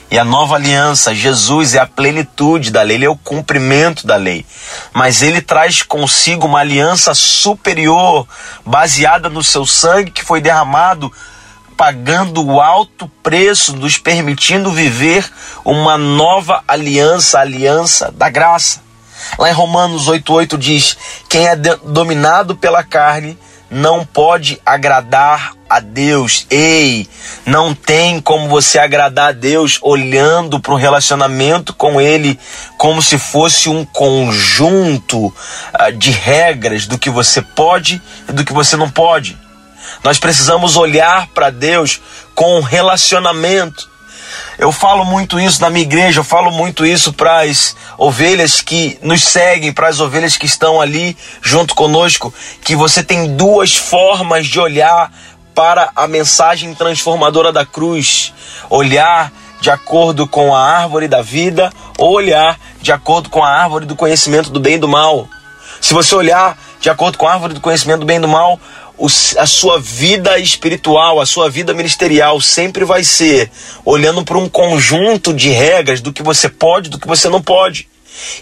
E 0.08 0.16
a 0.16 0.24
nova 0.24 0.54
aliança, 0.54 1.12
Jesus 1.12 1.74
é 1.74 1.80
a 1.80 1.88
plenitude 1.88 2.70
da 2.70 2.82
lei, 2.82 2.98
ele 2.98 3.04
é 3.04 3.10
o 3.10 3.16
cumprimento 3.16 4.06
da 4.06 4.14
lei. 4.14 4.46
Mas 4.94 5.22
ele 5.22 5.42
traz 5.42 5.82
consigo 5.82 6.46
uma 6.46 6.60
aliança 6.60 7.12
superior, 7.16 8.28
baseada 8.64 9.28
no 9.28 9.42
seu 9.42 9.66
sangue 9.66 10.12
que 10.12 10.22
foi 10.22 10.40
derramado, 10.40 11.12
pagando 11.78 12.44
o 12.44 12.60
alto 12.60 13.08
preço, 13.22 13.76
nos 13.76 13.96
permitindo 13.96 14.72
viver 14.72 15.24
uma 15.64 15.96
nova 15.96 16.64
aliança, 16.66 17.38
a 17.38 17.42
aliança 17.42 18.10
da 18.10 18.28
graça. 18.28 18.82
Lá 19.38 19.48
em 19.48 19.52
Romanos 19.52 20.08
8,8 20.08 20.58
diz: 20.58 20.98
Quem 21.28 21.46
é 21.46 21.54
dominado 21.54 22.56
pela 22.56 22.82
carne 22.82 23.38
não 23.70 24.04
pode 24.04 24.60
agradar 24.66 25.52
a 25.70 25.78
Deus. 25.78 26.46
Ei, 26.50 27.08
não 27.46 27.72
tem 27.72 28.20
como 28.20 28.48
você 28.48 28.80
agradar 28.80 29.28
a 29.28 29.32
Deus 29.32 29.78
olhando 29.80 30.58
para 30.58 30.72
o 30.72 30.76
relacionamento 30.76 31.72
com 31.72 32.00
Ele 32.00 32.38
como 32.76 33.00
se 33.00 33.18
fosse 33.18 33.68
um 33.68 33.84
conjunto 33.84 35.26
uh, 35.26 35.92
de 35.96 36.10
regras 36.10 36.88
do 36.88 36.98
que 36.98 37.10
você 37.10 37.40
pode 37.40 38.02
e 38.28 38.32
do 38.32 38.44
que 38.44 38.52
você 38.52 38.76
não 38.76 38.90
pode. 38.90 39.38
Nós 40.02 40.18
precisamos 40.18 40.76
olhar 40.76 41.28
para 41.28 41.50
Deus 41.50 42.00
com 42.34 42.60
relacionamento. 42.60 43.88
Eu 44.58 44.72
falo 44.72 45.04
muito 45.04 45.38
isso 45.38 45.60
na 45.60 45.70
minha 45.70 45.84
igreja, 45.84 46.20
eu 46.20 46.24
falo 46.24 46.50
muito 46.50 46.84
isso 46.84 47.12
para 47.12 47.42
as 47.42 47.76
ovelhas 47.96 48.60
que 48.60 48.98
nos 49.02 49.22
seguem, 49.22 49.72
para 49.72 49.88
as 49.88 50.00
ovelhas 50.00 50.36
que 50.36 50.46
estão 50.46 50.80
ali 50.80 51.16
junto 51.40 51.74
conosco, 51.74 52.34
que 52.62 52.74
você 52.74 53.02
tem 53.02 53.36
duas 53.36 53.76
formas 53.76 54.46
de 54.46 54.58
olhar 54.58 55.10
para 55.54 55.90
a 55.96 56.06
mensagem 56.06 56.72
transformadora 56.74 57.52
da 57.52 57.66
cruz. 57.66 58.32
Olhar 58.70 59.32
de 59.60 59.70
acordo 59.70 60.26
com 60.26 60.54
a 60.54 60.60
árvore 60.60 61.08
da 61.08 61.20
vida 61.20 61.72
ou 61.96 62.12
olhar 62.12 62.58
de 62.80 62.92
acordo 62.92 63.28
com 63.28 63.42
a 63.42 63.50
árvore 63.50 63.84
do 63.84 63.96
conhecimento 63.96 64.50
do 64.50 64.60
bem 64.60 64.74
e 64.74 64.78
do 64.78 64.86
mal. 64.86 65.28
Se 65.80 65.92
você 65.92 66.14
olhar 66.14 66.56
de 66.80 66.88
acordo 66.88 67.18
com 67.18 67.26
a 67.26 67.32
árvore 67.32 67.54
do 67.54 67.60
conhecimento 67.60 68.00
do 68.00 68.06
bem 68.06 68.18
e 68.18 68.20
do 68.20 68.28
mal, 68.28 68.60
a 69.38 69.46
sua 69.46 69.78
vida 69.78 70.38
espiritual, 70.38 71.20
a 71.20 71.26
sua 71.26 71.48
vida 71.48 71.72
ministerial 71.72 72.40
sempre 72.40 72.84
vai 72.84 73.04
ser 73.04 73.50
olhando 73.84 74.24
para 74.24 74.36
um 74.36 74.48
conjunto 74.48 75.32
de 75.32 75.50
regras 75.50 76.00
do 76.00 76.12
que 76.12 76.22
você 76.22 76.48
pode, 76.48 76.90
do 76.90 76.98
que 76.98 77.06
você 77.06 77.28
não 77.28 77.40
pode. 77.40 77.88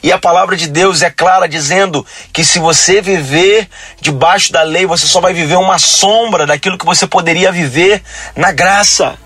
E 0.03 0.11
a 0.11 0.19
palavra 0.19 0.57
de 0.57 0.67
Deus 0.67 1.03
é 1.03 1.11
clara 1.11 1.47
dizendo 1.47 2.05
que 2.33 2.45
se 2.45 2.59
você 2.59 3.03
viver 3.03 3.69
debaixo 4.01 4.53
da 4.53 4.63
lei, 4.63 4.87
você 4.87 5.07
só 5.07 5.21
vai 5.21 5.35
viver 5.35 5.57
uma 5.57 5.79
sombra 5.79 6.47
daquilo 6.47 6.79
que 6.79 6.87
você 6.87 7.07
poderia 7.07 7.53
viver 7.53 8.03
na 8.35 8.53
graça. 8.53 9.19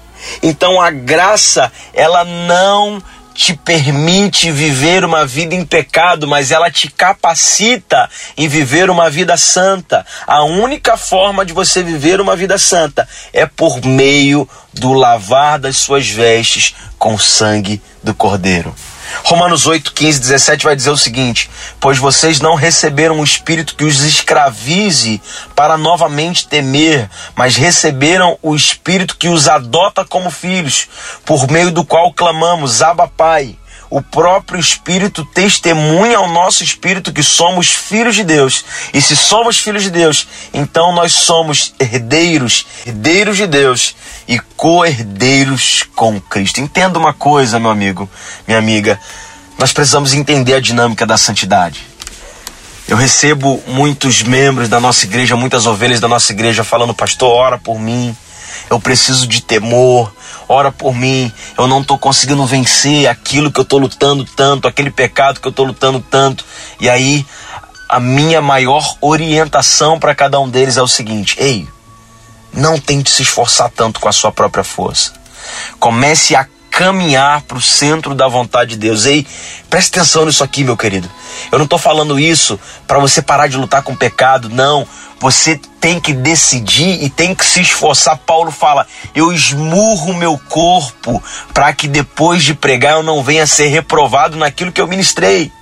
Então 0.43 0.81
a 0.81 0.91
graça, 0.91 1.73
ela 1.95 2.25
não 2.25 3.03
te 3.35 3.55
permite 3.55 4.51
viver 4.51 5.05
uma 5.05 5.25
vida 5.25 5.55
em 5.55 5.65
pecado, 5.65 6.27
mas 6.27 6.51
ela 6.51 6.71
te 6.71 6.91
capacita 6.91 8.09
em 8.37 8.49
viver 8.49 8.91
uma 8.91 9.09
vida 9.09 9.37
santa. 9.37 10.05
A 10.27 10.45
única 10.45 10.97
forma 10.97 11.45
de 11.45 11.53
você 11.53 11.83
viver 11.83 12.21
uma 12.21 12.37
vida 12.37 12.59
santa 12.59 13.09
é 13.33 13.47
por 13.47 13.85
meio 13.85 14.49
do 14.73 14.93
lavar 14.93 15.59
das 15.59 15.77
suas 15.77 16.09
vestes 16.09 16.75
com 16.99 17.15
o 17.15 17.19
sangue 17.19 17.81
do 18.03 18.15
Cordeiro. 18.15 18.75
Romanos 19.25 19.67
8, 19.67 19.93
15, 19.93 20.21
17 20.21 20.65
vai 20.65 20.77
dizer 20.77 20.91
o 20.91 20.97
seguinte: 20.97 21.51
Pois 21.81 21.99
vocês 21.99 22.41
não 22.41 22.55
receberam 22.55 23.19
um 23.19 23.25
espírito 23.25 23.75
que 23.75 23.85
os 23.85 24.03
escravize 24.05 25.21
para 25.55 25.77
novamente 25.77 26.49
temer, 26.49 27.09
mas 27.35 27.57
receberam 27.57 28.39
o 28.43 28.55
espírito 28.55 29.17
que 29.17 29.29
os 29.29 29.49
adota 29.49 30.05
como 30.05 30.31
filhos, 30.31 30.89
por 31.25 31.51
meio 31.51 31.71
do 31.71 31.85
qual 31.85 32.13
clamamos, 32.13 32.83
Abba 32.83 33.09
Pai 33.09 33.57
o 33.91 34.01
próprio 34.01 34.59
Espírito 34.59 35.25
testemunha 35.25 36.17
ao 36.17 36.31
nosso 36.31 36.63
espírito 36.63 37.13
que 37.13 37.25
somos 37.25 37.69
filhos 37.69 38.15
de 38.15 38.23
Deus. 38.23 38.65
E 38.95 39.03
se 39.03 39.17
somos 39.17 39.59
filhos 39.59 39.83
de 39.83 39.91
Deus, 39.91 40.29
então 40.55 40.93
nós 40.93 41.13
somos 41.13 41.75
herdeiros, 41.79 42.67
herdeiros 42.87 43.37
de 43.37 43.49
Deus 43.49 43.97
e 44.29 44.39
co-herdeiros 44.57 45.83
com 45.97 46.21
Cristo. 46.21 46.61
Entenda 46.61 47.01
uma 47.01 47.13
coisa, 47.13 47.59
meu 47.59 47.71
amigo, 47.71 48.09
minha 48.47 48.59
amiga. 48.59 48.99
Nós 49.59 49.73
precisamos 49.73 50.15
entender 50.15 50.55
a 50.55 50.61
dinâmica 50.61 51.05
da 51.05 51.19
santidade. 51.19 51.85
Eu 52.87 52.97
recebo 52.97 53.63
muitos 53.67 54.23
membros 54.23 54.69
da 54.69 54.81
nossa 54.81 55.05
igreja, 55.05 55.37
muitas 55.37 55.67
ovelhas 55.67 56.01
da 56.01 56.09
nossa 56.09 56.33
igreja 56.33 56.63
falando, 56.65 56.95
pastor, 56.95 57.31
ora 57.31 57.59
por 57.59 57.79
mim. 57.79 58.17
Eu 58.71 58.79
preciso 58.79 59.27
de 59.27 59.43
temor, 59.43 60.15
ora 60.49 60.71
por 60.71 60.95
mim. 60.95 61.31
Eu 61.59 61.67
não 61.67 61.81
estou 61.81 61.99
conseguindo 61.99 62.47
vencer 62.47 63.09
aquilo 63.09 63.51
que 63.51 63.59
eu 63.59 63.65
estou 63.65 63.81
lutando 63.81 64.25
tanto, 64.25 64.69
aquele 64.69 64.91
pecado 64.91 65.41
que 65.41 65.47
eu 65.47 65.51
estou 65.51 65.67
lutando 65.67 66.01
tanto. 66.01 66.45
E 66.81 66.89
aí, 66.89 67.27
a 67.89 67.99
minha 67.99 68.41
maior 68.41 68.97
orientação 69.01 69.99
para 69.99 70.15
cada 70.15 70.39
um 70.39 70.49
deles 70.49 70.77
é 70.77 70.83
o 70.83 70.89
seguinte: 70.89 71.35
ei, 71.39 71.69
não 72.53 72.79
tente 72.79 73.11
se 73.11 73.23
esforçar 73.23 73.71
tanto 73.71 73.99
com 73.99 74.09
a 74.09 74.13
sua 74.13 74.31
própria 74.31 74.65
força. 74.65 75.13
Comece 75.79 76.37
a 76.37 76.47
caminhar 76.81 77.43
para 77.43 77.59
o 77.59 77.61
centro 77.61 78.15
da 78.15 78.27
vontade 78.27 78.71
de 78.71 78.79
Deus. 78.79 79.05
Ei, 79.05 79.27
preste 79.69 79.91
atenção 79.91 80.25
nisso 80.25 80.43
aqui, 80.43 80.65
meu 80.65 80.79
querido. 80.79 81.11
Eu 81.53 81.59
não 81.59 81.65
estou 81.65 81.79
falando 81.79 82.19
isso 82.19 82.59
para 82.87 82.99
você 82.99 83.21
parar 83.21 83.49
de 83.49 83.59
lutar 83.59 83.83
com 83.83 83.93
o 83.93 83.97
pecado, 83.97 84.49
não. 84.49 84.89
Você 85.21 85.61
tem 85.79 86.01
que 86.01 86.15
decidir 86.15 87.05
e 87.05 87.11
tem 87.11 87.35
que 87.35 87.45
se 87.45 87.61
esforçar. 87.61 88.17
Paulo 88.17 88.51
fala: 88.51 88.87
Eu 89.15 89.31
esmurro 89.31 90.15
meu 90.15 90.41
corpo 90.49 91.23
para 91.53 91.71
que 91.75 91.87
depois 91.87 92.43
de 92.43 92.55
pregar 92.55 92.95
eu 92.95 93.03
não 93.03 93.23
venha 93.23 93.47
ser 93.47 93.67
reprovado 93.67 94.39
naquilo 94.39 94.73
que 94.73 94.81
eu 94.81 94.89
ministrei. 94.89 95.53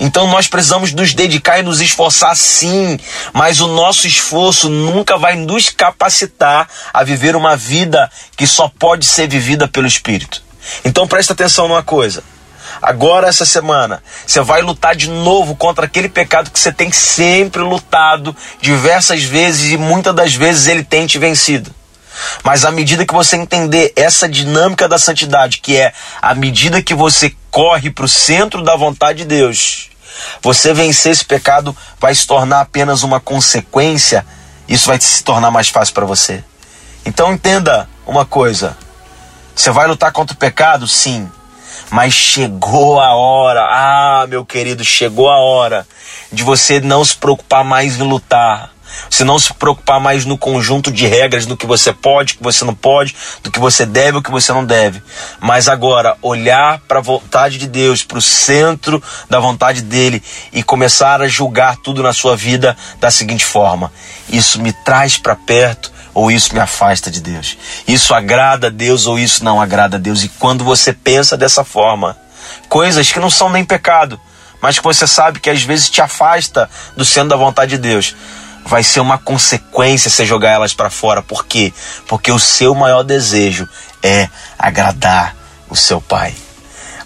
Então 0.00 0.26
nós 0.26 0.48
precisamos 0.48 0.92
nos 0.92 1.14
dedicar 1.14 1.60
e 1.60 1.62
nos 1.62 1.80
esforçar 1.80 2.34
sim, 2.34 2.98
mas 3.32 3.60
o 3.60 3.68
nosso 3.68 4.08
esforço 4.08 4.68
nunca 4.68 5.16
vai 5.16 5.36
nos 5.36 5.70
capacitar 5.70 6.68
a 6.92 7.04
viver 7.04 7.36
uma 7.36 7.56
vida 7.56 8.10
que 8.36 8.44
só 8.44 8.68
pode 8.76 9.06
ser 9.06 9.28
vivida 9.28 9.68
pelo 9.68 9.86
Espírito. 9.86 10.43
Então 10.84 11.06
presta 11.06 11.32
atenção 11.32 11.68
numa 11.68 11.82
coisa. 11.82 12.22
Agora, 12.80 13.28
essa 13.28 13.46
semana, 13.46 14.02
você 14.26 14.40
vai 14.40 14.60
lutar 14.60 14.96
de 14.96 15.08
novo 15.08 15.54
contra 15.54 15.86
aquele 15.86 16.08
pecado 16.08 16.50
que 16.50 16.58
você 16.58 16.72
tem 16.72 16.90
sempre 16.90 17.62
lutado 17.62 18.34
diversas 18.60 19.22
vezes 19.22 19.72
e 19.72 19.76
muitas 19.76 20.14
das 20.14 20.34
vezes 20.34 20.66
ele 20.66 20.82
tem 20.82 21.06
te 21.06 21.18
vencido. 21.18 21.74
Mas 22.42 22.64
à 22.64 22.70
medida 22.70 23.06
que 23.06 23.14
você 23.14 23.36
entender 23.36 23.92
essa 23.96 24.28
dinâmica 24.28 24.88
da 24.88 24.98
santidade, 24.98 25.58
que 25.58 25.76
é 25.76 25.92
à 26.20 26.34
medida 26.34 26.82
que 26.82 26.94
você 26.94 27.34
corre 27.50 27.90
para 27.90 28.04
o 28.04 28.08
centro 28.08 28.62
da 28.62 28.76
vontade 28.76 29.18
de 29.18 29.24
Deus, 29.24 29.90
você 30.40 30.72
vencer 30.72 31.12
esse 31.12 31.24
pecado 31.24 31.76
vai 31.98 32.14
se 32.14 32.26
tornar 32.26 32.60
apenas 32.60 33.02
uma 33.02 33.20
consequência, 33.20 34.24
isso 34.68 34.86
vai 34.86 35.00
se 35.00 35.22
tornar 35.24 35.50
mais 35.50 35.68
fácil 35.68 35.94
para 35.94 36.06
você. 36.06 36.42
Então 37.04 37.32
entenda 37.32 37.88
uma 38.06 38.24
coisa: 38.24 38.76
você 39.54 39.70
vai 39.70 39.86
lutar 39.86 40.12
contra 40.12 40.34
o 40.34 40.38
pecado? 40.38 40.86
Sim. 40.86 41.30
Mas 41.90 42.12
chegou 42.12 43.00
a 43.00 43.14
hora, 43.14 43.66
ah, 43.70 44.26
meu 44.28 44.44
querido, 44.44 44.84
chegou 44.84 45.28
a 45.28 45.38
hora 45.38 45.86
de 46.32 46.42
você 46.42 46.80
não 46.80 47.04
se 47.04 47.16
preocupar 47.16 47.64
mais 47.64 47.98
em 47.98 48.02
lutar 48.02 48.74
se 49.10 49.24
não 49.24 49.38
se 49.38 49.52
preocupar 49.54 50.00
mais 50.00 50.24
no 50.24 50.36
conjunto 50.36 50.90
de 50.90 51.06
regras 51.06 51.46
do 51.46 51.56
que 51.56 51.66
você 51.66 51.92
pode, 51.92 52.34
que 52.34 52.42
você 52.42 52.64
não 52.64 52.74
pode, 52.74 53.14
do 53.42 53.50
que 53.50 53.58
você 53.58 53.84
deve 53.86 54.16
ou 54.16 54.22
que 54.22 54.30
você 54.30 54.52
não 54.52 54.64
deve, 54.64 55.02
mas 55.40 55.68
agora 55.68 56.16
olhar 56.22 56.80
para 56.86 56.98
a 56.98 57.02
vontade 57.02 57.58
de 57.58 57.66
Deus, 57.66 58.02
para 58.02 58.18
o 58.18 58.22
centro 58.22 59.02
da 59.28 59.40
vontade 59.40 59.82
dele 59.82 60.22
e 60.52 60.62
começar 60.62 61.20
a 61.20 61.28
julgar 61.28 61.76
tudo 61.76 62.02
na 62.02 62.12
sua 62.12 62.36
vida 62.36 62.76
da 63.00 63.10
seguinte 63.10 63.44
forma: 63.44 63.92
isso 64.28 64.60
me 64.60 64.72
traz 64.72 65.18
para 65.18 65.36
perto 65.36 65.92
ou 66.14 66.30
isso 66.30 66.54
me 66.54 66.60
afasta 66.60 67.10
de 67.10 67.20
Deus? 67.20 67.58
Isso 67.86 68.14
agrada 68.14 68.68
a 68.68 68.70
Deus 68.70 69.06
ou 69.06 69.18
isso 69.18 69.44
não 69.44 69.60
agrada 69.60 69.96
a 69.96 70.00
Deus? 70.00 70.22
E 70.22 70.28
quando 70.28 70.64
você 70.64 70.92
pensa 70.92 71.36
dessa 71.36 71.64
forma, 71.64 72.16
coisas 72.68 73.10
que 73.10 73.18
não 73.18 73.28
são 73.28 73.50
nem 73.50 73.64
pecado, 73.64 74.18
mas 74.62 74.78
que 74.78 74.84
você 74.84 75.06
sabe 75.06 75.40
que 75.40 75.50
às 75.50 75.62
vezes 75.62 75.90
te 75.90 76.00
afasta 76.00 76.70
do 76.96 77.04
centro 77.04 77.30
da 77.30 77.36
vontade 77.36 77.72
de 77.72 77.78
Deus, 77.78 78.14
vai 78.64 78.82
ser 78.82 79.00
uma 79.00 79.18
consequência 79.18 80.08
você 80.08 80.24
jogar 80.24 80.50
elas 80.50 80.72
para 80.72 80.88
fora. 80.88 81.20
Por 81.20 81.44
quê? 81.44 81.72
Porque 82.08 82.32
o 82.32 82.38
seu 82.38 82.74
maior 82.74 83.02
desejo 83.02 83.68
é 84.02 84.28
agradar 84.58 85.36
o 85.68 85.76
seu 85.76 86.00
pai. 86.00 86.34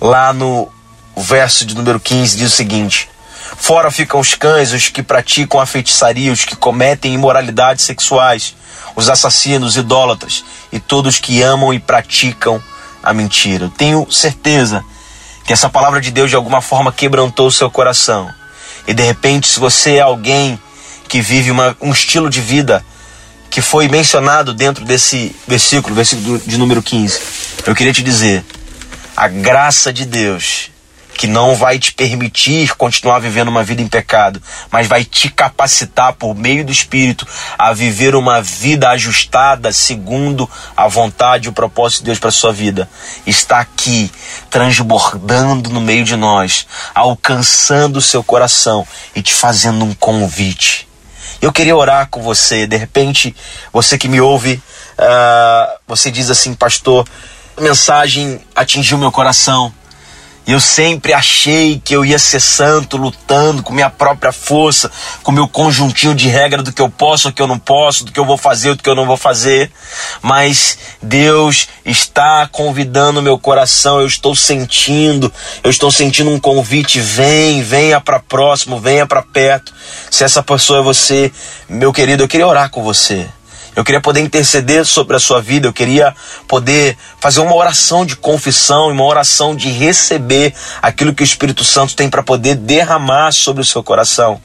Lá 0.01 0.33
no 0.33 0.71
verso 1.17 1.65
de 1.65 1.75
número 1.75 1.99
15 1.99 2.37
diz 2.37 2.53
o 2.53 2.57
seguinte: 2.57 3.09
Fora 3.57 3.91
ficam 3.91 4.21
os 4.21 4.35
cães, 4.35 4.73
os 4.73 4.89
que 4.89 5.03
praticam 5.03 5.61
a 5.61 5.67
feitiçaria, 5.67 6.33
os 6.33 6.45
que 6.45 6.57
cometem 6.57 7.15
imoralidades 7.15 7.85
sexuais, 7.85 8.55
os 8.95 9.09
assassinos, 9.09 9.77
idólatras 9.77 10.45
e 10.71 10.79
todos 10.79 11.19
que 11.19 11.43
amam 11.43 11.73
e 11.73 11.79
praticam 11.79 12.63
a 13.03 13.13
mentira. 13.13 13.67
Eu 13.67 13.71
tenho 13.71 14.11
certeza 14.11 14.85
que 15.45 15.53
essa 15.53 15.69
palavra 15.69 16.01
de 16.01 16.11
Deus 16.11 16.31
de 16.31 16.37
alguma 16.37 16.61
forma 16.61 16.93
quebrantou 16.93 17.47
o 17.47 17.53
seu 17.53 17.71
coração. 17.71 18.29
E 18.87 18.95
de 18.95 19.03
repente, 19.03 19.49
se 19.49 19.59
você 19.59 19.97
é 19.97 20.01
alguém 20.01 20.61
que 21.09 21.21
vive 21.21 21.51
uma, 21.51 21.77
um 21.81 21.91
estilo 21.91 22.29
de 22.29 22.41
vida 22.41 22.85
que 23.51 23.63
foi 23.63 23.89
mencionado 23.89 24.53
dentro 24.53 24.85
desse 24.85 25.35
versículo, 25.47 25.95
versículo 25.95 26.39
de 26.39 26.59
número 26.59 26.83
15. 26.83 27.21
Eu 27.67 27.75
queria 27.75 27.93
te 27.93 28.03
dizer, 28.03 28.45
a 29.17 29.27
graça 29.27 29.93
de 29.93 30.05
Deus 30.05 30.71
que 31.19 31.27
não 31.27 31.57
vai 31.57 31.81
te 31.81 31.93
permitir 31.93 32.77
continuar 32.77 33.19
vivendo 33.19 33.49
uma 33.49 33.65
vida 33.65 33.83
em 33.83 33.89
pecado, 33.89 34.41
mas 34.71 34.87
vai 34.87 35.05
te 35.05 35.29
capacitar 35.29 36.13
por 36.13 36.33
meio 36.33 36.65
do 36.65 36.71
Espírito 36.71 37.27
a 37.59 37.73
viver 37.73 38.15
uma 38.15 38.41
vida 38.41 38.89
ajustada 38.91 39.73
segundo 39.73 40.49
a 40.77 40.87
vontade 40.87 41.47
e 41.47 41.49
o 41.49 41.53
propósito 41.53 41.99
de 41.99 42.05
Deus 42.05 42.21
para 42.21 42.31
sua 42.31 42.53
vida. 42.53 42.89
Está 43.27 43.59
aqui, 43.59 44.09
transbordando 44.49 45.71
no 45.71 45.81
meio 45.81 46.05
de 46.05 46.15
nós, 46.15 46.69
alcançando 46.95 47.97
o 47.97 48.03
seu 48.03 48.23
coração 48.23 48.87
e 49.13 49.21
te 49.21 49.35
fazendo 49.35 49.85
um 49.85 49.95
convite 49.95 50.87
eu 51.41 51.53
queria 51.53 51.77
orar 51.77 52.09
com 52.11 52.21
você. 52.21 52.67
De 52.67 52.77
repente, 52.77 53.33
você 53.73 53.97
que 53.97 54.09
me 54.09 54.21
ouve, 54.21 54.61
uh, 54.99 55.79
você 55.87 56.11
diz 56.11 56.31
assim, 56.31 56.53
pastor, 56.53 57.07
a 57.57 57.61
mensagem 57.61 58.41
atingiu 58.57 58.99
meu 58.99 59.13
coração. 59.13 59.73
Eu 60.49 60.61
sempre 60.61 61.13
achei 61.13 61.79
que 61.79 61.95
eu 61.95 62.07
ia 62.07 62.19
ser 62.19 62.41
santo, 62.41 62.97
lutando 62.97 63.63
com 63.63 63.71
minha 63.71 63.91
própria 63.91 64.33
força, 64.33 64.91
com 65.23 65.31
meu 65.31 65.47
conjuntinho 65.47 66.15
de 66.15 66.27
regra 66.27 66.63
do 66.63 66.73
que 66.73 66.81
eu 66.81 66.89
posso, 66.89 67.29
do 67.29 67.35
que 67.35 67.43
eu 67.43 67.47
não 67.47 67.59
posso, 67.59 68.03
do 68.03 68.11
que 68.11 68.19
eu 68.19 68.25
vou 68.25 68.39
fazer, 68.39 68.75
do 68.75 68.83
que 68.83 68.89
eu 68.89 68.95
não 68.95 69.05
vou 69.05 69.19
fazer. 69.19 69.71
Mas 70.23 70.79
Deus 71.03 71.69
está 71.85 72.49
convidando 72.51 73.21
meu 73.21 73.39
coração, 73.39 74.01
eu 74.01 74.07
estou 74.07 74.35
sentindo, 74.35 75.31
eu 75.63 75.71
estou 75.71 75.91
sentindo 75.91 76.31
um 76.31 76.41
convite, 76.41 76.99
vem, 76.99 77.63
venha 77.63 78.01
para 78.01 78.19
próximo, 78.19 78.81
venha 78.81 79.07
para 79.07 79.21
perto. 79.21 79.75
Se 80.11 80.25
essa 80.25 80.43
pessoa 80.43 80.79
é 80.79 80.83
você, 80.83 81.31
meu 81.69 81.93
querido, 81.93 82.23
eu 82.23 82.29
queria 82.29 82.49
orar 82.49 82.71
com 82.71 82.83
você. 82.83 83.29
Eu 83.79 83.85
queria 83.85 84.01
poder 84.01 84.19
interceder 84.23 84.85
sobre 84.85 85.15
a 85.15 85.21
sua 85.21 85.41
vida, 85.41 85.69
eu 85.69 85.73
queria 85.73 86.13
poder 86.49 86.99
fazer 87.21 87.39
uma 87.39 87.55
oração 87.55 88.05
de 88.05 88.17
confissão, 88.17 88.89
uma 88.89 89.05
oração 89.05 89.55
de 89.55 89.71
receber 89.71 90.53
aquilo 90.83 91.15
que 91.15 91.23
o 91.23 91.25
Espírito 91.25 91.63
Santo 91.63 91.95
tem 91.95 92.11
para 92.11 92.21
poder 92.21 92.57
derramar 92.57 93.31
sobre 93.31 93.63
o 93.63 93.65
seu 93.65 93.81
coração. 93.81 94.43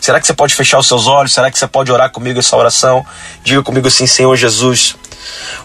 Será 0.00 0.20
que 0.20 0.26
você 0.28 0.32
pode 0.32 0.54
fechar 0.54 0.78
os 0.78 0.86
seus 0.86 1.08
olhos? 1.08 1.34
Será 1.34 1.50
que 1.50 1.58
você 1.58 1.66
pode 1.66 1.90
orar 1.90 2.12
comigo 2.12 2.38
essa 2.38 2.56
oração? 2.56 3.04
Diga 3.42 3.60
comigo 3.60 3.88
assim, 3.88 4.06
Senhor 4.06 4.36
Jesus, 4.36 4.94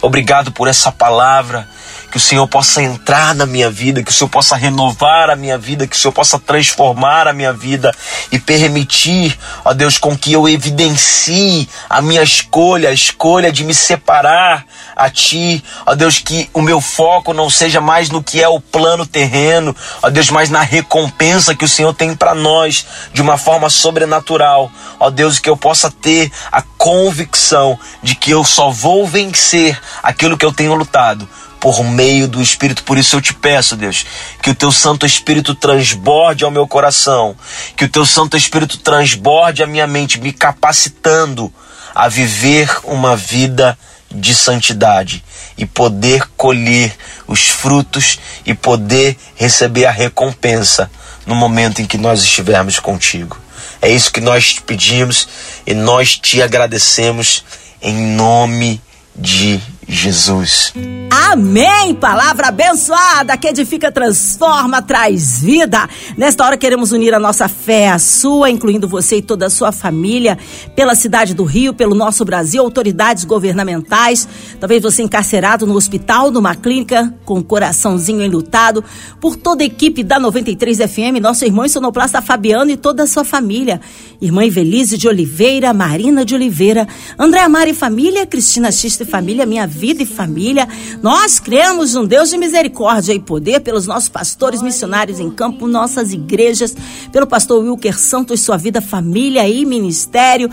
obrigado 0.01 0.51
por 0.51 0.67
essa 0.67 0.91
palavra 0.91 1.69
que 2.11 2.17
o 2.17 2.19
Senhor 2.19 2.45
possa 2.45 2.83
entrar 2.83 3.33
na 3.33 3.45
minha 3.45 3.69
vida, 3.69 4.03
que 4.03 4.11
o 4.11 4.13
Senhor 4.13 4.29
possa 4.29 4.55
renovar 4.57 5.29
a 5.29 5.35
minha 5.35 5.57
vida, 5.57 5.87
que 5.87 5.95
o 5.95 5.99
Senhor 5.99 6.11
possa 6.11 6.37
transformar 6.37 7.25
a 7.25 7.33
minha 7.33 7.53
vida 7.53 7.95
e 8.31 8.37
permitir, 8.37 9.39
ó 9.63 9.73
Deus, 9.73 9.97
com 9.97 10.15
que 10.15 10.33
eu 10.33 10.47
evidencie 10.47 11.69
a 11.89 12.01
minha 12.01 12.21
escolha, 12.21 12.89
a 12.89 12.93
escolha 12.93 13.49
de 13.51 13.63
me 13.63 13.73
separar 13.73 14.65
a 14.93 15.09
Ti, 15.09 15.63
ó 15.85 15.95
Deus, 15.95 16.19
que 16.19 16.49
o 16.53 16.61
meu 16.61 16.81
foco 16.81 17.33
não 17.33 17.49
seja 17.49 17.79
mais 17.79 18.09
no 18.09 18.21
que 18.21 18.43
é 18.43 18.47
o 18.47 18.59
plano 18.59 19.05
terreno, 19.05 19.73
ó 20.03 20.09
Deus, 20.09 20.29
mas 20.29 20.49
na 20.49 20.61
recompensa 20.61 21.55
que 21.55 21.65
o 21.65 21.69
Senhor 21.69 21.93
tem 21.93 22.13
para 22.13 22.35
nós 22.35 22.85
de 23.13 23.21
uma 23.21 23.37
forma 23.37 23.69
sobrenatural, 23.69 24.69
ó 24.99 25.09
Deus, 25.09 25.39
que 25.39 25.49
eu 25.49 25.55
possa 25.55 25.89
ter 25.89 26.29
a 26.51 26.61
convicção 26.77 27.79
de 28.03 28.15
que 28.15 28.31
eu 28.31 28.43
só 28.43 28.69
vou 28.69 29.07
vencer 29.07 29.79
aquilo 30.03 30.37
que 30.37 30.45
eu 30.45 30.51
tenho 30.51 30.75
lutado 30.75 31.27
por 31.61 31.83
meio 31.83 32.27
do 32.27 32.41
Espírito. 32.41 32.83
Por 32.83 32.97
isso 32.97 33.15
eu 33.15 33.21
te 33.21 33.35
peço, 33.35 33.77
Deus, 33.77 34.03
que 34.41 34.49
o 34.49 34.55
teu 34.55 34.71
Santo 34.71 35.05
Espírito 35.05 35.53
transborde 35.53 36.43
ao 36.43 36.49
meu 36.49 36.67
coração, 36.67 37.37
que 37.77 37.85
o 37.85 37.89
teu 37.89 38.03
Santo 38.03 38.35
Espírito 38.35 38.79
transborde 38.79 39.61
a 39.61 39.67
minha 39.67 39.85
mente, 39.85 40.19
me 40.19 40.33
capacitando 40.33 41.53
a 41.93 42.09
viver 42.09 42.67
uma 42.83 43.15
vida 43.15 43.77
de 44.09 44.33
santidade 44.33 45.23
e 45.55 45.65
poder 45.65 46.27
colher 46.35 46.93
os 47.27 47.47
frutos 47.47 48.19
e 48.43 48.55
poder 48.55 49.15
receber 49.35 49.85
a 49.85 49.91
recompensa 49.91 50.89
no 51.27 51.35
momento 51.35 51.79
em 51.79 51.85
que 51.85 51.97
nós 51.97 52.23
estivermos 52.23 52.79
contigo. 52.79 53.37
É 53.79 53.89
isso 53.89 54.11
que 54.11 54.19
nós 54.19 54.55
te 54.55 54.61
pedimos 54.63 55.27
e 55.65 55.75
nós 55.75 56.17
te 56.17 56.41
agradecemos 56.41 57.45
em 57.81 57.95
nome 57.95 58.81
de 59.15 59.61
Jesus. 59.87 60.73
Amém! 61.09 61.93
Palavra 61.95 62.47
abençoada 62.47 63.37
que 63.37 63.47
edifica, 63.47 63.91
transforma, 63.91 64.81
traz 64.81 65.41
vida. 65.41 65.87
Nesta 66.17 66.45
hora 66.45 66.57
queremos 66.57 66.91
unir 66.91 67.13
a 67.13 67.19
nossa 67.19 67.47
fé, 67.47 67.89
a 67.89 67.99
sua, 67.99 68.49
incluindo 68.49 68.87
você 68.87 69.17
e 69.17 69.21
toda 69.21 69.45
a 69.45 69.49
sua 69.49 69.71
família, 69.71 70.37
pela 70.75 70.95
cidade 70.95 71.33
do 71.33 71.43
Rio, 71.43 71.73
pelo 71.73 71.95
nosso 71.95 72.23
Brasil, 72.25 72.63
autoridades 72.63 73.25
governamentais, 73.25 74.27
talvez 74.59 74.81
você 74.81 75.03
encarcerado 75.03 75.65
no 75.65 75.75
hospital, 75.75 76.31
numa 76.31 76.55
clínica, 76.55 77.13
com 77.25 77.39
o 77.39 77.43
coraçãozinho 77.43 78.21
enlutado, 78.21 78.83
por 79.19 79.35
toda 79.35 79.63
a 79.63 79.65
equipe 79.65 80.03
da 80.03 80.19
93 80.19 80.77
FM, 80.79 81.21
nosso 81.21 81.45
irmão 81.45 81.67
sonoplasta 81.67 82.21
Fabiano 82.21 82.71
e 82.71 82.77
toda 82.77 83.03
a 83.03 83.07
sua 83.07 83.23
família. 83.23 83.79
Irmã 84.21 84.45
Ivelise 84.45 84.97
de 84.97 85.07
Oliveira, 85.07 85.73
Marina 85.73 86.23
de 86.23 86.35
Oliveira, 86.35 86.87
André 87.17 87.47
Mari 87.47 87.71
e 87.71 87.73
família, 87.73 88.25
Cristina 88.25 88.71
Xista 88.71 89.01
e 89.01 89.05
família, 89.05 89.45
Minha 89.47 89.65
Vida 89.65 90.03
e 90.03 90.05
família. 90.05 90.67
Nós 91.01 91.39
cremos 91.39 91.95
num 91.95 92.05
Deus 92.05 92.29
de 92.29 92.37
misericórdia 92.37 93.13
e 93.13 93.19
poder 93.19 93.61
pelos 93.61 93.87
nossos 93.87 94.09
pastores 94.09 94.61
missionários 94.61 95.19
em 95.19 95.31
campo, 95.31 95.67
nossas 95.67 96.13
igrejas, 96.13 96.75
pelo 97.11 97.25
pastor 97.25 97.63
Wilker 97.63 97.97
Santos, 97.97 98.41
sua 98.41 98.57
vida, 98.57 98.79
família 98.79 99.47
e 99.49 99.65
ministério 99.65 100.49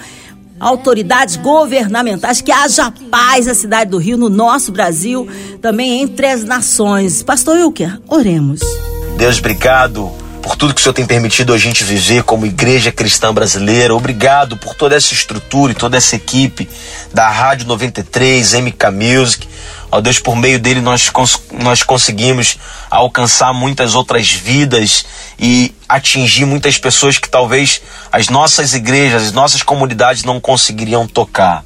autoridades 0.60 1.36
governamentais, 1.36 2.40
que 2.40 2.50
haja 2.50 2.92
paz 3.10 3.46
na 3.46 3.54
cidade 3.54 3.92
do 3.92 3.98
Rio, 3.98 4.16
no 4.16 4.28
nosso 4.28 4.72
Brasil, 4.72 5.28
também 5.62 6.00
entre 6.00 6.26
as 6.26 6.42
nações. 6.42 7.22
Pastor 7.22 7.56
Wilker, 7.58 8.00
oremos. 8.08 8.58
Deus, 9.16 9.38
obrigado 9.38 10.10
por 10.42 10.56
tudo 10.56 10.74
que 10.74 10.80
o 10.80 10.82
Senhor 10.82 10.94
tem 10.94 11.06
permitido 11.06 11.52
a 11.52 11.58
gente 11.58 11.84
viver 11.84 12.22
como 12.22 12.46
igreja 12.46 12.90
cristã 12.90 13.32
brasileira. 13.32 13.94
Obrigado 13.94 14.56
por 14.56 14.74
toda 14.74 14.96
essa 14.96 15.12
estrutura 15.12 15.72
e 15.72 15.74
toda 15.74 15.96
essa 15.96 16.16
equipe 16.16 16.68
da 17.12 17.28
Rádio 17.28 17.66
93, 17.66 18.54
MK 18.54 18.90
Music. 18.92 19.48
Ó 19.90 20.00
Deus, 20.00 20.18
por 20.18 20.36
meio 20.36 20.58
dele 20.58 20.80
nós, 20.80 21.08
cons 21.08 21.40
nós 21.52 21.82
conseguimos 21.82 22.58
alcançar 22.90 23.54
muitas 23.54 23.94
outras 23.94 24.30
vidas 24.30 25.04
e 25.38 25.74
atingir 25.88 26.44
muitas 26.44 26.76
pessoas 26.78 27.18
que 27.18 27.28
talvez 27.28 27.80
as 28.10 28.28
nossas 28.28 28.74
igrejas, 28.74 29.24
as 29.24 29.32
nossas 29.32 29.62
comunidades 29.62 30.24
não 30.24 30.40
conseguiriam 30.40 31.06
tocar. 31.06 31.64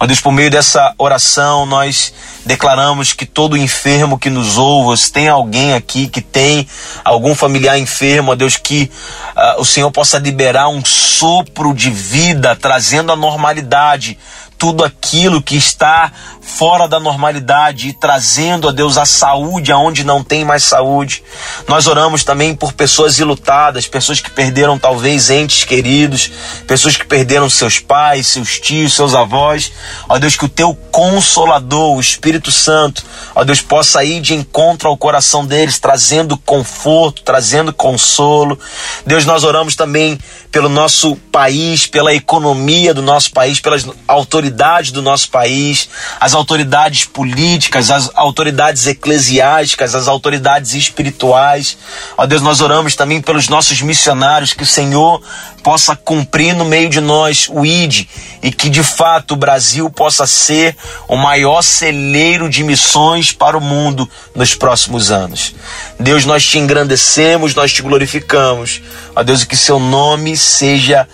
Ó 0.00 0.06
Deus, 0.06 0.20
por 0.20 0.32
meio 0.32 0.50
dessa 0.50 0.94
oração, 0.96 1.66
nós 1.66 2.12
declaramos 2.46 3.12
que 3.12 3.26
todo 3.26 3.56
enfermo 3.56 4.18
que 4.18 4.30
nos 4.30 4.56
ouve, 4.56 4.96
se 4.96 5.12
tem 5.12 5.28
alguém 5.28 5.74
aqui 5.74 6.08
que 6.08 6.20
tem 6.20 6.68
algum 7.04 7.34
familiar 7.34 7.78
enfermo, 7.78 8.32
ó 8.32 8.34
Deus, 8.36 8.56
que 8.56 8.90
uh, 9.36 9.60
o 9.60 9.64
Senhor 9.64 9.90
possa 9.90 10.18
liberar 10.18 10.68
um 10.68 10.84
sopro 10.84 11.74
de 11.74 11.90
vida, 11.90 12.54
trazendo 12.54 13.10
a 13.10 13.16
normalidade 13.16 14.16
tudo 14.58 14.84
aquilo 14.84 15.40
que 15.40 15.56
está 15.56 16.12
fora 16.40 16.88
da 16.88 16.98
normalidade 16.98 17.88
e 17.88 17.92
trazendo 17.92 18.68
a 18.68 18.72
Deus 18.72 18.96
a 18.96 19.04
saúde 19.04 19.70
aonde 19.70 20.02
não 20.02 20.24
tem 20.24 20.44
mais 20.44 20.64
saúde. 20.64 21.22
Nós 21.68 21.86
oramos 21.86 22.24
também 22.24 22.54
por 22.54 22.72
pessoas 22.72 23.18
ilutadas, 23.18 23.86
pessoas 23.86 24.18
que 24.18 24.30
perderam 24.30 24.78
talvez 24.78 25.30
entes 25.30 25.62
queridos, 25.62 26.32
pessoas 26.66 26.96
que 26.96 27.06
perderam 27.06 27.48
seus 27.48 27.78
pais, 27.78 28.26
seus 28.26 28.58
tios, 28.58 28.94
seus 28.94 29.14
avós. 29.14 29.70
Ó 30.08 30.18
Deus, 30.18 30.36
que 30.36 30.46
o 30.46 30.48
teu 30.48 30.74
consolador, 30.90 31.96
o 31.96 32.00
Espírito 32.00 32.50
Santo, 32.50 33.04
ó 33.34 33.44
Deus, 33.44 33.60
possa 33.60 34.02
ir 34.02 34.20
de 34.20 34.34
encontro 34.34 34.88
ao 34.88 34.96
coração 34.96 35.46
deles, 35.46 35.78
trazendo 35.78 36.36
conforto, 36.36 37.22
trazendo 37.22 37.72
consolo. 37.72 38.58
Deus, 39.06 39.24
nós 39.24 39.44
oramos 39.44 39.76
também 39.76 40.18
pelo 40.50 40.68
nosso 40.68 41.14
país, 41.30 41.86
pela 41.86 42.14
economia 42.14 42.94
do 42.94 43.02
nosso 43.02 43.30
país, 43.30 43.60
pelas 43.60 43.86
autoridades 44.08 44.47
do 44.92 45.02
nosso 45.02 45.30
país, 45.30 45.88
as 46.20 46.34
autoridades 46.34 47.04
políticas, 47.04 47.90
as 47.90 48.10
autoridades 48.14 48.86
eclesiásticas, 48.86 49.94
as 49.94 50.08
autoridades 50.08 50.74
espirituais. 50.74 51.76
Ó 52.16 52.26
Deus, 52.26 52.42
nós 52.42 52.60
oramos 52.60 52.94
também 52.94 53.20
pelos 53.20 53.48
nossos 53.48 53.80
missionários, 53.80 54.52
que 54.52 54.62
o 54.62 54.66
Senhor 54.66 55.22
possa 55.62 55.94
cumprir 55.94 56.54
no 56.54 56.64
meio 56.64 56.88
de 56.88 57.00
nós 57.00 57.48
o 57.50 57.64
ID 57.66 58.06
e 58.42 58.50
que 58.50 58.70
de 58.70 58.82
fato 58.82 59.34
o 59.34 59.36
Brasil 59.36 59.90
possa 59.90 60.26
ser 60.26 60.76
o 61.06 61.16
maior 61.16 61.62
celeiro 61.62 62.48
de 62.48 62.62
missões 62.62 63.32
para 63.32 63.56
o 63.56 63.60
mundo 63.60 64.08
nos 64.34 64.54
próximos 64.54 65.10
anos. 65.10 65.54
Deus, 65.98 66.24
nós 66.24 66.44
te 66.44 66.58
engrandecemos, 66.58 67.54
nós 67.54 67.72
te 67.72 67.82
glorificamos. 67.82 68.80
Ó 69.14 69.22
Deus, 69.22 69.44
que 69.44 69.56
seu 69.56 69.78
nome 69.78 70.36
seja 70.36 71.06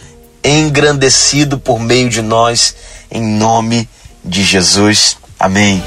engrandecido 0.44 1.58
por 1.58 1.80
meio 1.80 2.08
de 2.10 2.20
nós, 2.20 2.76
em 3.10 3.22
nome 3.22 3.88
de 4.24 4.42
Jesus. 4.42 5.16
Amém. 5.38 5.82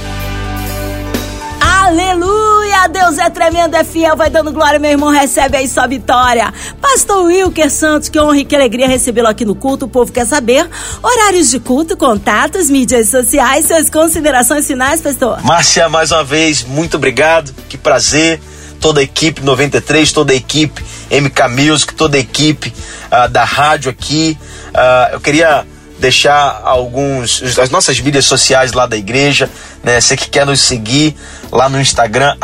Aleluia! 1.59 2.87
Deus 2.87 3.17
é 3.17 3.29
tremendo, 3.29 3.75
é 3.75 3.83
fiel, 3.83 4.15
vai 4.15 4.29
dando 4.29 4.51
glória, 4.51 4.79
meu 4.79 4.91
irmão, 4.91 5.09
recebe 5.09 5.57
aí 5.57 5.67
sua 5.67 5.87
vitória. 5.87 6.53
Pastor 6.81 7.25
Wilker 7.25 7.69
Santos, 7.69 8.09
que 8.09 8.19
honra 8.19 8.37
e 8.37 8.45
que 8.45 8.55
alegria 8.55 8.87
recebê-lo 8.87 9.27
aqui 9.27 9.45
no 9.45 9.55
culto. 9.55 9.85
O 9.85 9.89
povo 9.89 10.11
quer 10.11 10.25
saber 10.25 10.69
horários 11.01 11.49
de 11.49 11.59
culto, 11.59 11.97
contatos, 11.97 12.69
mídias 12.69 13.09
sociais, 13.09 13.65
suas 13.65 13.89
considerações 13.89 14.67
finais, 14.67 15.01
pastor. 15.01 15.41
Márcia, 15.43 15.89
mais 15.89 16.11
uma 16.11 16.23
vez, 16.23 16.63
muito 16.63 16.97
obrigado, 16.97 17.53
que 17.67 17.77
prazer 17.77 18.39
toda 18.79 18.99
a 18.99 19.03
equipe 19.03 19.41
93, 19.41 20.11
toda 20.11 20.33
a 20.33 20.35
equipe 20.35 20.83
MK 21.11 21.47
Music, 21.49 21.93
toda 21.93 22.17
a 22.17 22.19
equipe 22.19 22.73
uh, 23.11 23.29
da 23.29 23.43
rádio 23.43 23.89
aqui. 23.89 24.37
Uh, 24.69 25.13
eu 25.13 25.19
queria 25.19 25.65
deixar 25.99 26.61
alguns 26.63 27.57
as 27.57 27.69
nossas 27.69 27.99
mídias 27.99 28.25
sociais 28.25 28.73
lá 28.73 28.85
da 28.85 28.95
igreja, 28.95 29.49
né? 29.83 29.99
Você 29.99 30.15
que 30.15 30.29
quer 30.29 30.45
nos 30.45 30.61
seguir 30.61 31.15
lá 31.51 31.67
no 31.69 31.79
Instagram 31.79 32.35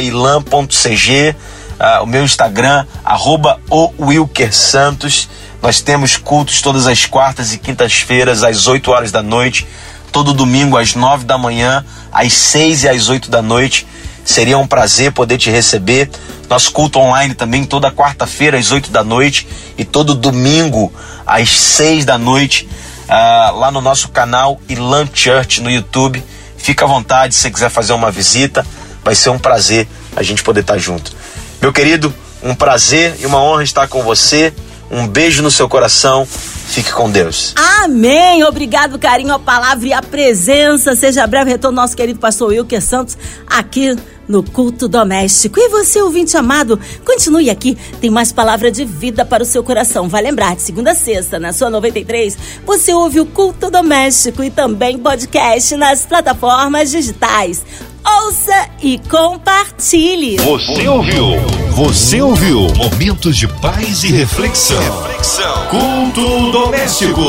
@ilan.cg, 0.00 1.30
uh, 1.30 2.02
o 2.02 2.06
meu 2.06 2.24
Instagram 2.24 2.86
arroba 3.04 3.60
o 3.68 3.90
Wilker 3.98 4.54
Santos. 4.54 5.28
Nós 5.60 5.80
temos 5.80 6.16
cultos 6.16 6.60
todas 6.60 6.86
as 6.86 7.06
quartas 7.06 7.52
e 7.52 7.58
quintas-feiras 7.58 8.42
às 8.42 8.66
8 8.66 8.90
horas 8.90 9.12
da 9.12 9.22
noite, 9.22 9.66
todo 10.10 10.32
domingo 10.32 10.76
às 10.76 10.94
9 10.94 11.24
da 11.24 11.38
manhã, 11.38 11.84
às 12.10 12.32
6 12.32 12.84
e 12.84 12.88
às 12.88 13.08
8 13.08 13.30
da 13.30 13.40
noite. 13.40 13.86
Seria 14.24 14.58
um 14.58 14.66
prazer 14.66 15.12
poder 15.12 15.38
te 15.38 15.50
receber. 15.50 16.10
Nosso 16.48 16.70
culto 16.72 16.98
online 16.98 17.34
também 17.34 17.64
toda 17.64 17.90
quarta-feira 17.90 18.58
às 18.58 18.70
8 18.70 18.90
da 18.90 19.02
noite 19.02 19.48
e 19.78 19.84
todo 19.84 20.14
domingo 20.14 20.92
às 21.26 21.48
6 21.48 22.04
da 22.04 22.18
noite 22.18 22.68
uh, 23.12 23.56
lá 23.58 23.70
no 23.70 23.80
nosso 23.80 24.08
canal 24.08 24.60
Ilan 24.68 25.06
Church 25.12 25.60
no 25.60 25.70
YouTube. 25.70 26.22
Fica 26.56 26.84
à 26.84 26.88
vontade 26.88 27.34
se 27.34 27.42
você 27.42 27.50
quiser 27.50 27.68
fazer 27.68 27.92
uma 27.92 28.10
visita. 28.10 28.64
Vai 29.04 29.14
ser 29.14 29.30
um 29.30 29.38
prazer 29.38 29.86
a 30.16 30.22
gente 30.22 30.42
poder 30.42 30.60
estar 30.60 30.78
junto. 30.78 31.12
Meu 31.60 31.72
querido, 31.72 32.14
um 32.42 32.54
prazer 32.54 33.16
e 33.20 33.26
uma 33.26 33.42
honra 33.42 33.62
estar 33.62 33.88
com 33.88 34.02
você. 34.02 34.52
Um 34.90 35.06
beijo 35.06 35.42
no 35.42 35.50
seu 35.50 35.68
coração. 35.68 36.26
Fique 36.26 36.92
com 36.92 37.10
Deus. 37.10 37.54
Amém. 37.82 38.44
Obrigado, 38.44 38.98
carinho, 38.98 39.34
a 39.34 39.38
palavra 39.38 39.86
e 39.86 39.92
a 39.92 40.02
presença. 40.02 40.94
Seja 40.94 41.26
breve 41.26 41.50
retorno 41.50 41.76
nosso 41.76 41.96
querido 41.96 42.18
pastor 42.18 42.50
Wilker 42.50 42.80
Santos 42.80 43.16
aqui 43.46 43.96
no 44.28 44.42
culto 44.42 44.88
doméstico. 44.88 45.58
E 45.58 45.68
você, 45.68 46.00
ouvinte 46.00 46.36
amado, 46.36 46.78
continue 47.04 47.50
aqui, 47.50 47.76
tem 48.00 48.10
mais 48.10 48.32
palavra 48.32 48.70
de 48.70 48.84
vida 48.84 49.24
para 49.24 49.42
o 49.42 49.46
seu 49.46 49.62
coração. 49.62 50.08
Vai 50.08 50.22
lembrar, 50.22 50.56
de 50.56 50.62
segunda 50.62 50.92
a 50.92 50.94
sexta, 50.94 51.38
na 51.38 51.52
sua 51.52 51.70
93, 51.70 52.36
você 52.64 52.92
ouve 52.92 53.20
o 53.20 53.26
culto 53.26 53.70
doméstico 53.70 54.42
e 54.42 54.50
também 54.50 54.98
podcast 54.98 55.76
nas 55.76 56.04
plataformas 56.06 56.90
digitais. 56.90 57.64
Ouça 58.04 58.68
e 58.82 58.98
compartilhe. 59.08 60.36
Você 60.38 60.88
ouviu? 60.88 61.24
Você 61.70 62.20
ouviu? 62.20 62.66
Momentos 62.74 63.36
de 63.36 63.46
paz 63.46 64.02
e 64.02 64.10
reflexão. 64.10 64.82
reflexão. 65.02 65.66
Culto 65.68 66.50
doméstico. 66.50 67.22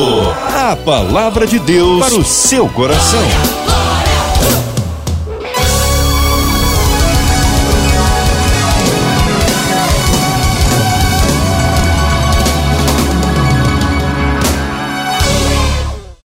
A 0.52 0.76
palavra 0.76 1.46
de 1.46 1.60
Deus 1.60 2.00
para 2.00 2.16
o 2.16 2.26
seu 2.26 2.68
coração. 2.70 3.22